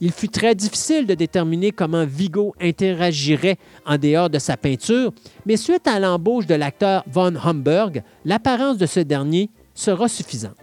[0.00, 3.56] Il fut très difficile de déterminer comment Vigo interagirait
[3.86, 5.12] en dehors de sa peinture,
[5.46, 10.56] mais suite à l'embauche de l'acteur Von Homburg, l'apparence de ce dernier sera suffisante.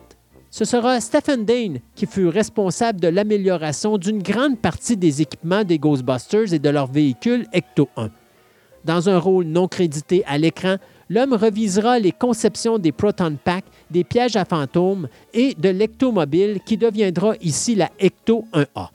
[0.52, 5.80] Ce sera Stephen Dane qui fut responsable de l'amélioration d'une grande partie des équipements des
[5.80, 8.12] Ghostbusters et de leur véhicule Ecto 1.
[8.86, 10.78] Dans un rôle non crédité à l'écran,
[11.10, 16.78] l'homme revisera les conceptions des Proton Pack, des pièges à fantômes et de l'Ectomobile qui
[16.78, 18.90] deviendra ici la Ecto 1A.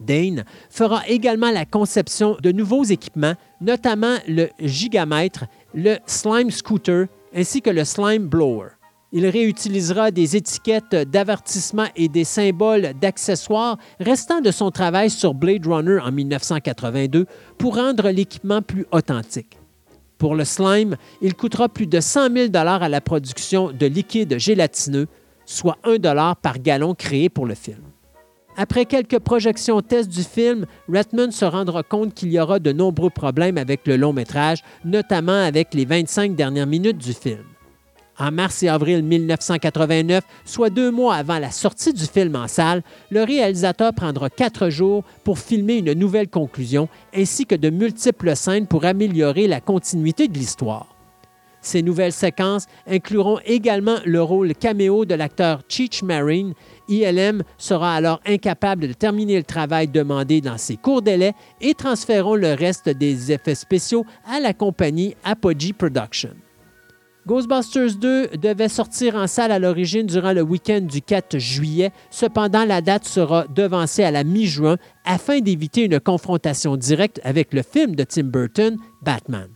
[0.00, 5.44] Dane fera également la conception de nouveaux équipements, notamment le gigamètre,
[5.74, 8.75] le slime scooter ainsi que le slime blower.
[9.12, 15.66] Il réutilisera des étiquettes d'avertissement et des symboles d'accessoires restant de son travail sur Blade
[15.66, 17.26] Runner en 1982
[17.56, 19.58] pour rendre l'équipement plus authentique.
[20.18, 25.06] Pour le slime, il coûtera plus de 100 000 à la production de liquide gélatineux,
[25.44, 27.82] soit 1 par gallon créé pour le film.
[28.56, 33.10] Après quelques projections tests du film, Redmond se rendra compte qu'il y aura de nombreux
[33.10, 37.44] problèmes avec le long métrage, notamment avec les 25 dernières minutes du film.
[38.18, 42.82] En mars et avril 1989, soit deux mois avant la sortie du film en salle,
[43.10, 48.66] le réalisateur prendra quatre jours pour filmer une nouvelle conclusion ainsi que de multiples scènes
[48.66, 50.96] pour améliorer la continuité de l'histoire.
[51.60, 56.54] Ces nouvelles séquences incluront également le rôle caméo de l'acteur Cheech Marine.
[56.88, 62.36] ILM sera alors incapable de terminer le travail demandé dans ses courts délais et transféreront
[62.36, 66.45] le reste des effets spéciaux à la compagnie Apogee Productions.
[67.26, 71.90] Ghostbusters 2 devait sortir en salle à l'origine durant le week-end du 4 juillet.
[72.08, 77.62] Cependant, la date sera devancée à la mi-juin afin d'éviter une confrontation directe avec le
[77.62, 79.48] film de Tim Burton, Batman.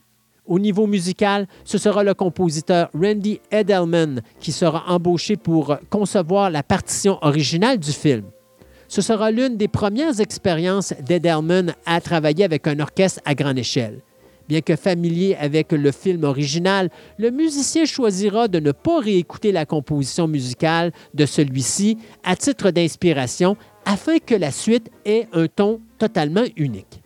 [0.46, 6.64] Au niveau musical, ce sera le compositeur Randy Edelman qui sera embauché pour concevoir la
[6.64, 8.24] partition originale du film.
[8.88, 14.00] Ce sera l'une des premières expériences d'Edelman à travailler avec un orchestre à grande échelle.
[14.50, 19.64] Bien que familier avec le film original, le musicien choisira de ne pas réécouter la
[19.64, 26.42] composition musicale de celui-ci à titre d'inspiration afin que la suite ait un ton totalement
[26.56, 27.00] unique.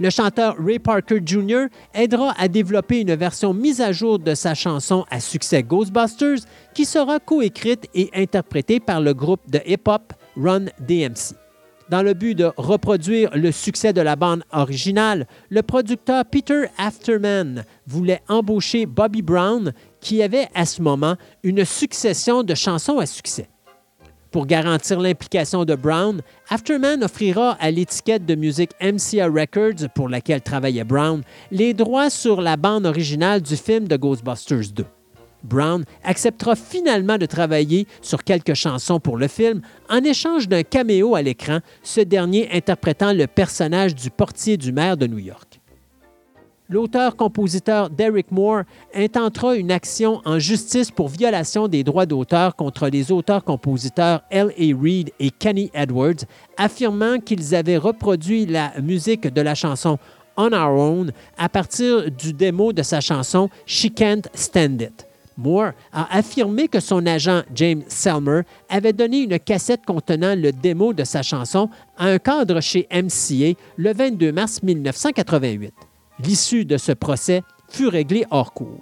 [0.00, 1.66] Le chanteur Ray Parker Jr.
[1.94, 6.40] aidera à développer une version mise à jour de sa chanson à succès Ghostbusters
[6.74, 11.43] qui sera coécrite et interprétée par le groupe de hip-hop Run DMC.
[11.90, 17.64] Dans le but de reproduire le succès de la bande originale, le producteur Peter Afterman
[17.86, 23.48] voulait embaucher Bobby Brown, qui avait à ce moment une succession de chansons à succès.
[24.30, 30.40] Pour garantir l'implication de Brown, Afterman offrira à l'étiquette de musique MCA Records, pour laquelle
[30.40, 34.84] travaillait Brown, les droits sur la bande originale du film de Ghostbusters 2.
[35.44, 41.14] Brown acceptera finalement de travailler sur quelques chansons pour le film en échange d'un caméo
[41.14, 45.60] à l'écran, ce dernier interprétant le personnage du portier du maire de New York.
[46.70, 48.62] L'auteur-compositeur Derek Moore
[48.94, 54.80] intentera une action en justice pour violation des droits d'auteur contre les auteurs-compositeurs L.A.
[54.82, 56.24] Reid et Kenny Edwards,
[56.56, 59.98] affirmant qu'ils avaient reproduit la musique de la chanson
[60.38, 65.06] On Our Own à partir du démo de sa chanson She Can't Stand It.
[65.36, 70.92] Moore a affirmé que son agent James Selmer avait donné une cassette contenant le démo
[70.92, 75.72] de sa chanson à un cadre chez MCA le 22 mars 1988.
[76.24, 78.80] L'issue de ce procès fut réglée hors cours.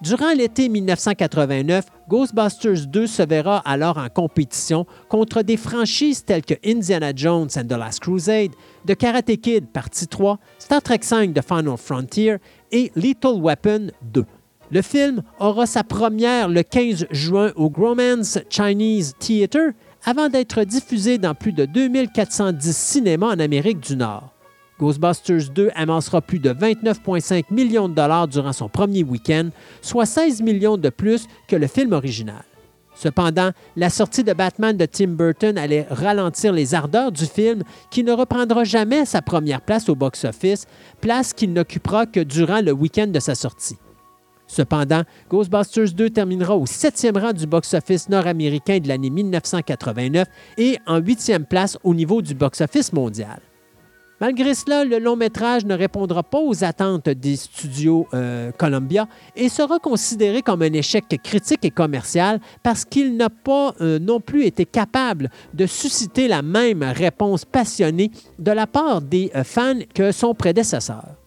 [0.00, 6.54] Durant l'été 1989, Ghostbusters 2 se verra alors en compétition contre des franchises telles que
[6.64, 8.52] Indiana Jones and the Last Crusade,
[8.86, 12.36] The Karate Kid Partie 3, Star Trek V The Final Frontier
[12.72, 14.24] et Lethal Weapon 2.
[14.72, 19.72] Le film aura sa première le 15 juin au Gromans Chinese Theatre
[20.04, 24.32] avant d'être diffusé dans plus de 2410 cinémas en Amérique du Nord.
[24.78, 29.48] Ghostbusters 2 amassera plus de 29,5 millions de dollars durant son premier week-end,
[29.82, 32.44] soit 16 millions de plus que le film original.
[32.94, 38.04] Cependant, la sortie de Batman de Tim Burton allait ralentir les ardeurs du film qui
[38.04, 40.66] ne reprendra jamais sa première place au box-office,
[41.00, 43.76] place qu'il n'occupera que durant le week-end de sa sortie.
[44.50, 50.26] Cependant, Ghostbusters 2 terminera au septième rang du box-office nord-américain de l'année 1989
[50.58, 53.38] et en huitième place au niveau du box-office mondial.
[54.20, 59.48] Malgré cela, le long métrage ne répondra pas aux attentes des studios euh, Columbia et
[59.48, 64.46] sera considéré comme un échec critique et commercial parce qu'il n'a pas euh, non plus
[64.46, 70.10] été capable de susciter la même réponse passionnée de la part des euh, fans que
[70.10, 71.19] son prédécesseur.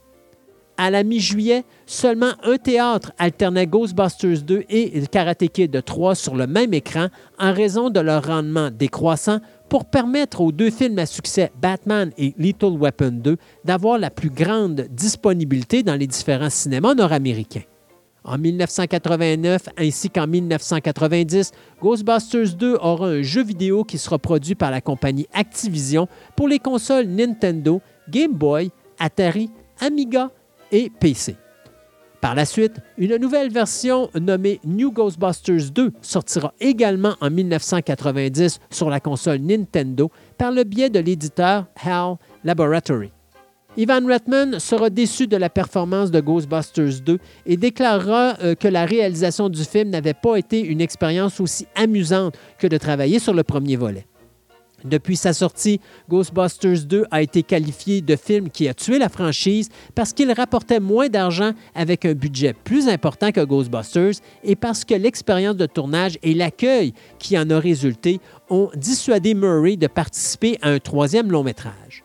[0.75, 6.47] À la mi-juillet, seulement un théâtre alternait Ghostbusters 2 et Karate Kid 3 sur le
[6.47, 11.51] même écran en raison de leur rendement décroissant pour permettre aux deux films à succès,
[11.61, 17.63] Batman et Lethal Weapon 2, d'avoir la plus grande disponibilité dans les différents cinémas nord-américains.
[18.23, 21.51] En 1989 ainsi qu'en 1990,
[21.81, 26.59] Ghostbusters 2 aura un jeu vidéo qui sera produit par la compagnie Activision pour les
[26.59, 30.31] consoles Nintendo, Game Boy, Atari, Amiga
[30.73, 31.37] et PC.
[32.19, 38.89] Par la suite, une nouvelle version nommée New Ghostbusters 2 sortira également en 1990 sur
[38.89, 43.11] la console Nintendo par le biais de l'éditeur HAL Laboratory.
[43.75, 48.85] Ivan Reitman sera déçu de la performance de Ghostbusters 2 et déclarera euh, que la
[48.85, 53.43] réalisation du film n'avait pas été une expérience aussi amusante que de travailler sur le
[53.43, 54.05] premier volet.
[54.85, 55.79] Depuis sa sortie,
[56.09, 60.79] Ghostbusters 2 a été qualifié de film qui a tué la franchise parce qu'il rapportait
[60.79, 66.17] moins d'argent avec un budget plus important que Ghostbusters et parce que l'expérience de tournage
[66.23, 68.19] et l'accueil qui en a résulté
[68.49, 72.03] ont dissuadé Murray de participer à un troisième long métrage.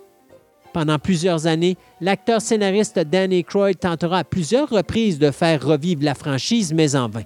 [0.72, 6.14] Pendant plusieurs années, l'acteur scénariste Danny Croyd tentera à plusieurs reprises de faire revivre la
[6.14, 7.24] franchise, mais en vain.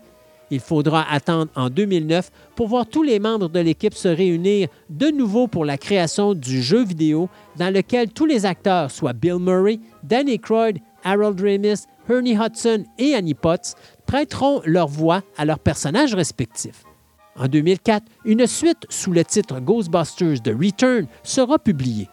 [0.52, 5.08] Il faudra attendre en 2009 pour voir tous les membres de l'équipe se réunir de
[5.08, 9.80] nouveau pour la création du jeu vidéo dans lequel tous les acteurs, soit Bill Murray,
[10.02, 16.14] Danny Croyd, Harold Ramis, Ernie Hudson et Annie Potts, prêteront leur voix à leurs personnages
[16.14, 16.84] respectifs.
[17.34, 22.10] En 2004, une suite sous le titre Ghostbusters The Return sera publiée.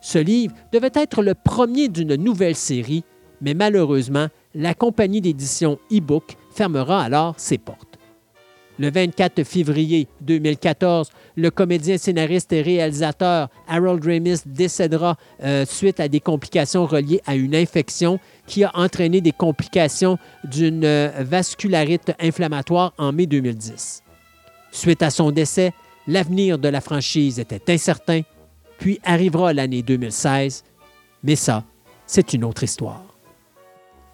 [0.00, 3.02] Ce livre devait être le premier d'une nouvelle série,
[3.40, 7.98] mais malheureusement, la compagnie d'édition e-book fermera alors ses portes.
[8.78, 16.08] Le 24 février 2014, le comédien, scénariste et réalisateur Harold Ramis décédera euh, suite à
[16.08, 22.92] des complications reliées à une infection qui a entraîné des complications d'une euh, vascularite inflammatoire
[22.98, 24.02] en mai 2010.
[24.70, 25.72] Suite à son décès,
[26.06, 28.20] l'avenir de la franchise était incertain,
[28.78, 30.64] puis arrivera l'année 2016,
[31.24, 31.64] mais ça,
[32.06, 33.09] c'est une autre histoire.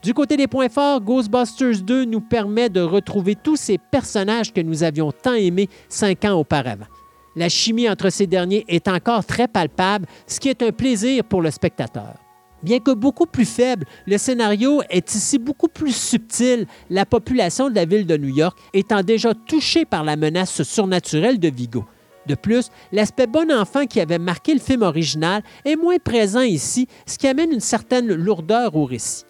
[0.06, 4.60] Du côté des points forts, Ghostbusters 2 nous permet de retrouver tous ces personnages que
[4.60, 6.86] nous avions tant aimés cinq ans auparavant.
[7.34, 11.42] La chimie entre ces derniers est encore très palpable, ce qui est un plaisir pour
[11.42, 12.14] le spectateur.
[12.62, 17.74] Bien que beaucoup plus faible, le scénario est ici beaucoup plus subtil, la population de
[17.74, 21.84] la ville de New York étant déjà touchée par la menace surnaturelle de Vigo.
[22.28, 26.86] De plus, l'aspect bon enfant qui avait marqué le film original est moins présent ici,
[27.06, 29.25] ce qui amène une certaine lourdeur au récit.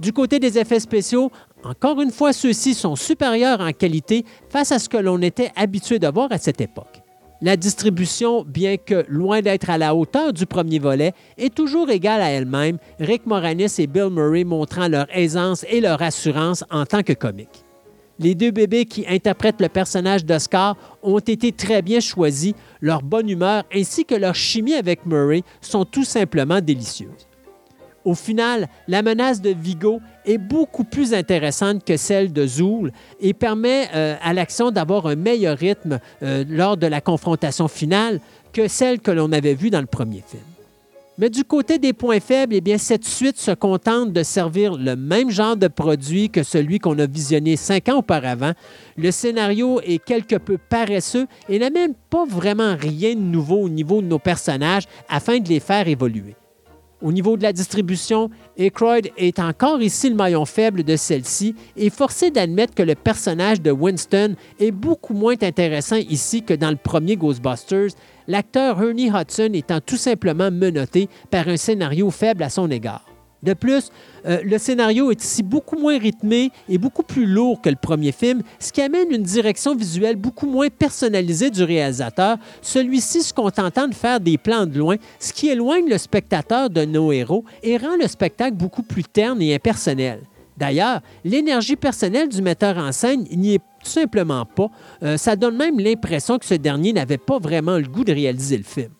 [0.00, 1.30] Du côté des effets spéciaux,
[1.64, 5.98] encore une fois, ceux-ci sont supérieurs en qualité face à ce que l'on était habitué
[5.98, 7.02] de voir à cette époque.
[7.40, 12.20] La distribution, bien que loin d'être à la hauteur du premier volet, est toujours égale
[12.20, 17.04] à elle-même, Rick Moranis et Bill Murray montrant leur aisance et leur assurance en tant
[17.04, 17.64] que comiques.
[18.18, 23.28] Les deux bébés qui interprètent le personnage d'Oscar ont été très bien choisis, leur bonne
[23.28, 27.27] humeur ainsi que leur chimie avec Murray sont tout simplement délicieuses.
[28.08, 32.90] Au final, la menace de Vigo est beaucoup plus intéressante que celle de Zool
[33.20, 38.20] et permet euh, à l'action d'avoir un meilleur rythme euh, lors de la confrontation finale
[38.54, 40.42] que celle que l'on avait vue dans le premier film.
[41.18, 45.28] Mais du côté des points faibles, eh cette suite se contente de servir le même
[45.28, 48.52] genre de produit que celui qu'on a visionné cinq ans auparavant.
[48.96, 53.68] Le scénario est quelque peu paresseux et n'a même pas vraiment rien de nouveau au
[53.68, 56.36] niveau de nos personnages afin de les faire évoluer.
[57.00, 61.90] Au niveau de la distribution, Aykroyd est encore ici le maillon faible de celle-ci et
[61.90, 66.76] forcé d'admettre que le personnage de Winston est beaucoup moins intéressant ici que dans le
[66.76, 67.90] premier Ghostbusters,
[68.26, 73.07] l'acteur Ernie Hudson étant tout simplement menotté par un scénario faible à son égard.
[73.42, 73.90] De plus,
[74.26, 78.10] euh, le scénario est ici beaucoup moins rythmé et beaucoup plus lourd que le premier
[78.10, 83.86] film, ce qui amène une direction visuelle beaucoup moins personnalisée du réalisateur, celui-ci se contentant
[83.86, 87.76] de faire des plans de loin, ce qui éloigne le spectateur de nos héros et
[87.76, 90.20] rend le spectacle beaucoup plus terne et impersonnel.
[90.56, 94.68] D'ailleurs, l'énergie personnelle du metteur en scène n'y est tout simplement pas.
[95.04, 98.56] Euh, ça donne même l'impression que ce dernier n'avait pas vraiment le goût de réaliser
[98.56, 98.90] le film.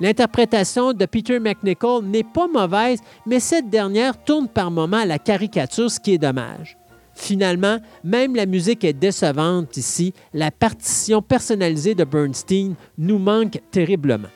[0.00, 5.18] L'interprétation de Peter McNichol n'est pas mauvaise, mais cette dernière tourne par moments à la
[5.18, 6.78] caricature, ce qui est dommage.
[7.14, 10.14] Finalement, même la musique est décevante ici.
[10.32, 14.28] La partition personnalisée de Bernstein nous manque terriblement.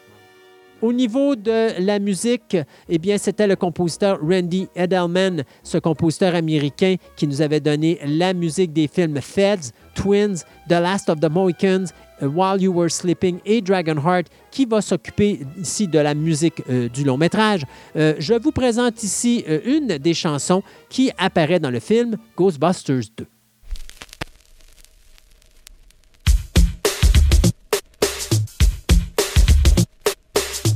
[0.82, 2.56] Au niveau de la musique,
[2.88, 8.34] eh bien, c'était le compositeur Randy Edelman, ce compositeur américain qui nous avait donné la
[8.34, 11.92] musique des films Feds, Twins, The Last of the Mohicans,
[12.26, 17.04] While You Were Sleeping et Dragonheart, qui va s'occuper ici de la musique euh, du
[17.04, 17.62] long métrage.
[17.96, 23.10] Euh, je vous présente ici euh, une des chansons qui apparaît dans le film Ghostbusters
[23.16, 23.26] 2.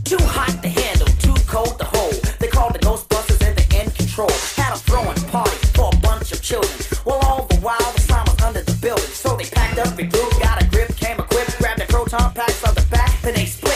[0.04, 2.14] Too hot to handle, too cold to hold.
[2.38, 4.30] They called the Ghostbusters and they're in control.
[4.56, 6.78] Had a throwing party for a bunch of children.
[7.04, 9.02] Well, all the while the slime was under the building.
[9.04, 10.35] So they packed up their group,
[12.34, 13.75] packs on the back, then they split.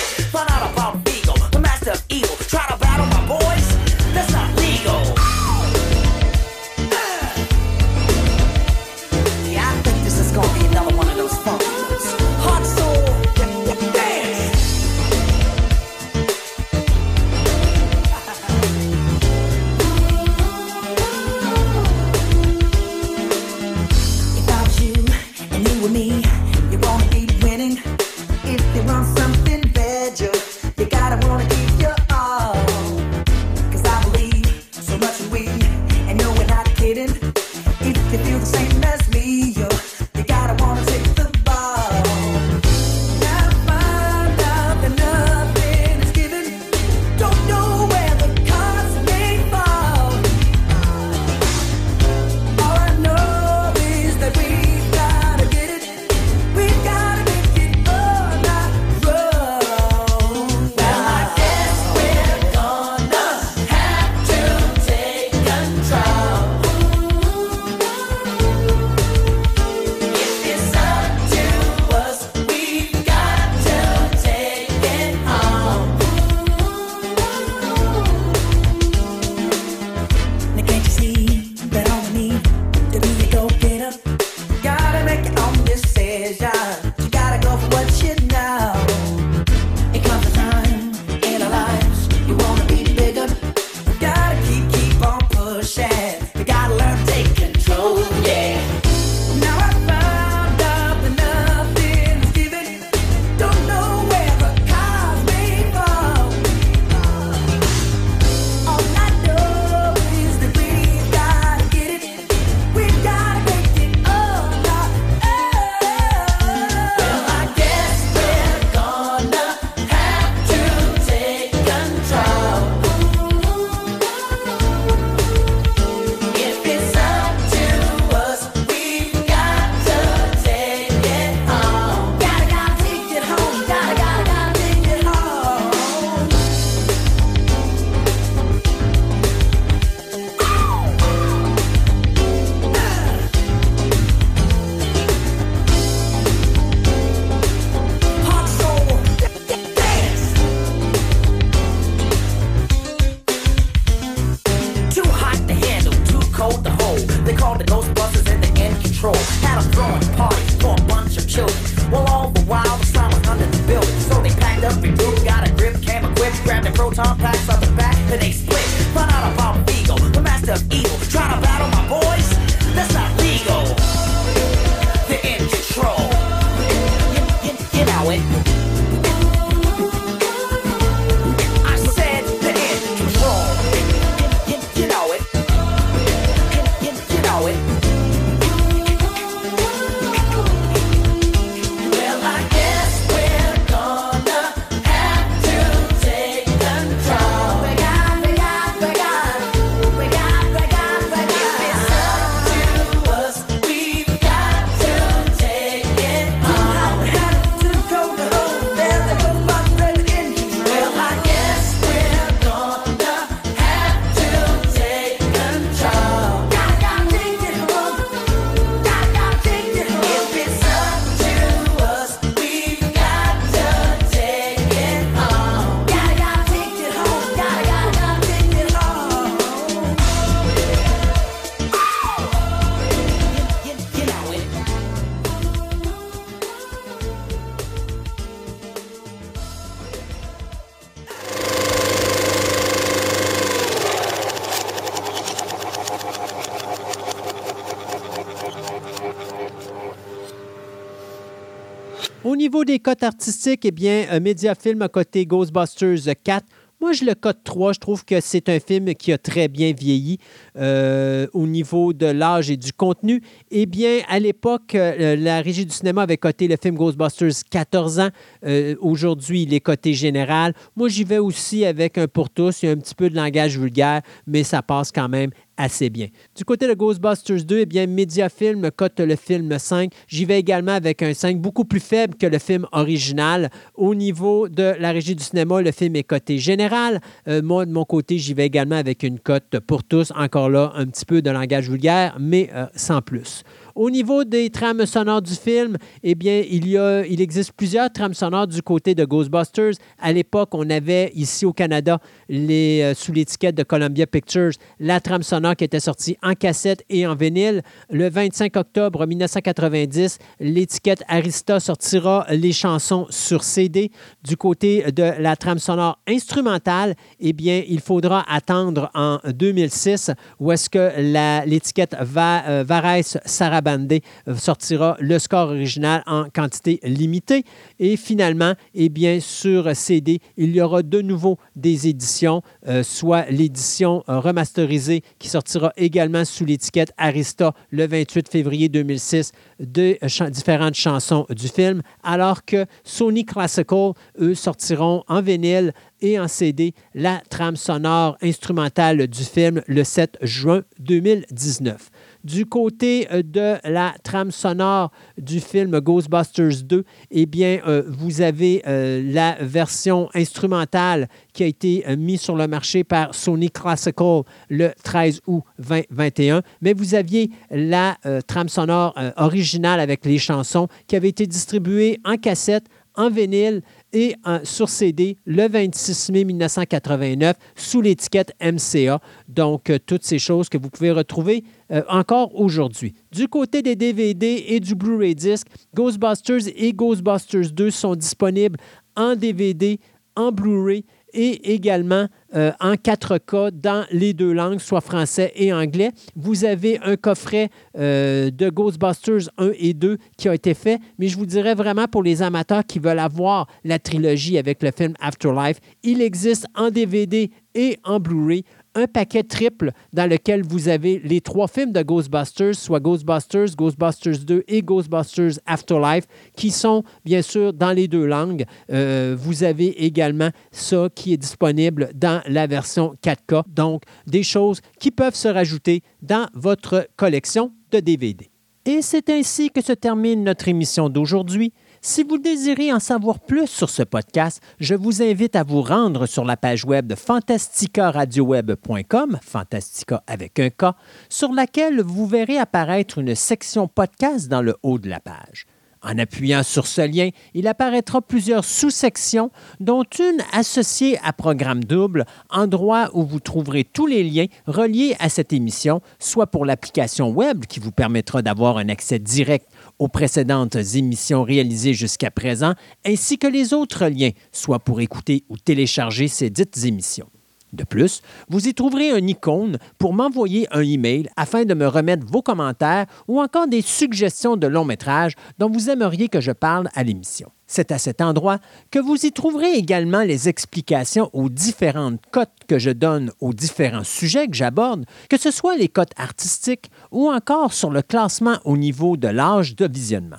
[252.80, 256.44] Cotes artistiques, eh bien, Mediafilm a coté Ghostbusters 4.
[256.80, 257.74] Moi, je le cote 3.
[257.74, 260.18] Je trouve que c'est un film qui a très bien vieilli
[260.56, 263.22] euh, au niveau de l'âge et du contenu.
[263.50, 268.00] Eh bien, à l'époque, euh, la Régie du cinéma avait coté le film Ghostbusters 14
[268.00, 268.08] ans.
[268.46, 270.54] Euh, Aujourd'hui, il est coté général.
[270.74, 272.62] Moi, j'y vais aussi avec un pour tous.
[272.62, 275.90] Il y a un petit peu de langage vulgaire, mais ça passe quand même assez
[275.90, 276.08] bien.
[276.34, 279.92] Du côté de Ghostbusters 2, eh bien, Mediafilm cote le film 5.
[280.08, 283.50] J'y vais également avec un 5 beaucoup plus faible que le film original.
[283.74, 287.00] Au niveau de la régie du cinéma, le film est coté général.
[287.28, 290.12] Euh, moi, de mon côté, j'y vais également avec une cote pour tous.
[290.16, 293.42] Encore là, un petit peu de langage vulgaire, mais euh, sans plus.
[293.80, 297.90] Au niveau des trames sonores du film, eh bien, il, y a, il existe plusieurs
[297.90, 299.72] trames sonores du côté de Ghostbusters.
[299.98, 301.98] À l'époque, on avait ici au Canada,
[302.28, 304.50] les, euh, sous l'étiquette de Columbia Pictures,
[304.80, 307.62] la trame sonore qui était sortie en cassette et en vinyle.
[307.88, 313.90] Le 25 octobre 1990, l'étiquette Arista sortira les chansons sur CD.
[314.22, 320.52] Du côté de la trame sonore instrumentale, eh bien, il faudra attendre en 2006 où
[320.52, 327.44] est-ce que l'étiquette Va, euh, Vares Sarabande euh, sortira le score original en quantité limitée.
[327.78, 334.04] Et finalement, eh sur CD, il y aura de nouveau des éditions, euh, soit l'édition
[334.08, 339.98] euh, remasterisée qui sortira également sous l'étiquette Arista le 28 février 2006 de
[340.30, 346.74] différentes chansons du film, alors que Sony Classical, eux, sortiront en vinyle et en CD
[346.94, 351.90] la trame sonore instrumentale du film le 7 juin 2019.
[352.22, 358.20] Du côté euh, de la trame sonore du film Ghostbusters 2, eh bien, euh, vous
[358.20, 364.22] avez euh, la version instrumentale qui a été mise sur le marché par Sony Classical
[364.50, 370.96] le 13 août 2021, mais vous aviez la trame sonore originale avec les chansons qui
[370.96, 372.64] avait été distribuée en cassette,
[372.96, 379.00] en vinyle et sur CD le 26 mai 1989 sous l'étiquette MCA.
[379.28, 382.94] Donc, toutes ces choses que vous pouvez retrouver euh, encore aujourd'hui.
[383.12, 388.58] Du côté des DVD et du Blu-ray disc, Ghostbusters et Ghostbusters 2 sont disponibles
[388.96, 389.78] en DVD,
[390.16, 395.90] en Blu-ray et également euh, en 4K dans les deux langues, soit français et anglais.
[396.14, 401.08] Vous avez un coffret euh, de Ghostbusters 1 et 2 qui a été fait, mais
[401.08, 404.94] je vous dirais vraiment pour les amateurs qui veulent avoir la trilogie avec le film
[405.00, 408.44] Afterlife, il existe en DVD et en Blu-ray
[408.74, 414.18] un paquet triple dans lequel vous avez les trois films de Ghostbusters, soit Ghostbusters, Ghostbusters
[414.20, 416.04] 2 et Ghostbusters Afterlife,
[416.36, 418.44] qui sont bien sûr dans les deux langues.
[418.70, 423.42] Euh, vous avez également ça qui est disponible dans la version 4K.
[423.48, 428.30] Donc, des choses qui peuvent se rajouter dans votre collection de DVD.
[428.66, 431.52] Et c'est ainsi que se termine notre émission d'aujourd'hui.
[431.82, 436.04] Si vous désirez en savoir plus sur ce podcast, je vous invite à vous rendre
[436.04, 440.74] sur la page web de fantasticaradio-web.com, Fantastica avec un K,
[441.08, 445.46] sur laquelle vous verrez apparaître une section podcast dans le haut de la page.
[445.82, 449.30] En appuyant sur ce lien, il apparaîtra plusieurs sous-sections,
[449.60, 455.08] dont une associée à Programme Double, endroit où vous trouverez tous les liens reliés à
[455.08, 459.46] cette émission, soit pour l'application web qui vous permettra d'avoir un accès direct
[459.80, 462.54] aux précédentes émissions réalisées jusqu'à présent,
[462.86, 467.08] ainsi que les autres liens, soit pour écouter ou télécharger ces dites émissions.
[467.52, 472.06] De plus, vous y trouverez un icône pour m'envoyer un email afin de me remettre
[472.06, 476.68] vos commentaires ou encore des suggestions de longs métrages dont vous aimeriez que je parle
[476.74, 477.30] à l'émission.
[477.48, 478.38] C'est à cet endroit
[478.70, 483.82] que vous y trouverez également les explications aux différentes cotes que je donne aux différents
[483.82, 488.56] sujets que j'aborde, que ce soit les cotes artistiques ou encore sur le classement au
[488.56, 490.18] niveau de l'âge de visionnement.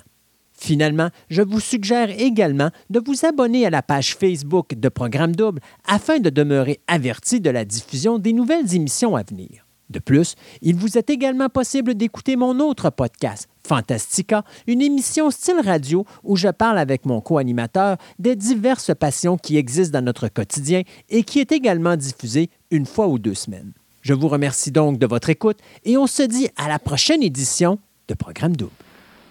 [0.62, 5.60] Finalement, je vous suggère également de vous abonner à la page Facebook de Programme Double
[5.88, 9.66] afin de demeurer averti de la diffusion des nouvelles émissions à venir.
[9.90, 15.60] De plus, il vous est également possible d'écouter mon autre podcast, Fantastica, une émission style
[15.64, 20.82] radio où je parle avec mon co-animateur des diverses passions qui existent dans notre quotidien
[21.08, 23.72] et qui est également diffusée une fois ou deux semaines.
[24.00, 27.80] Je vous remercie donc de votre écoute et on se dit à la prochaine édition
[28.06, 28.70] de Programme Double.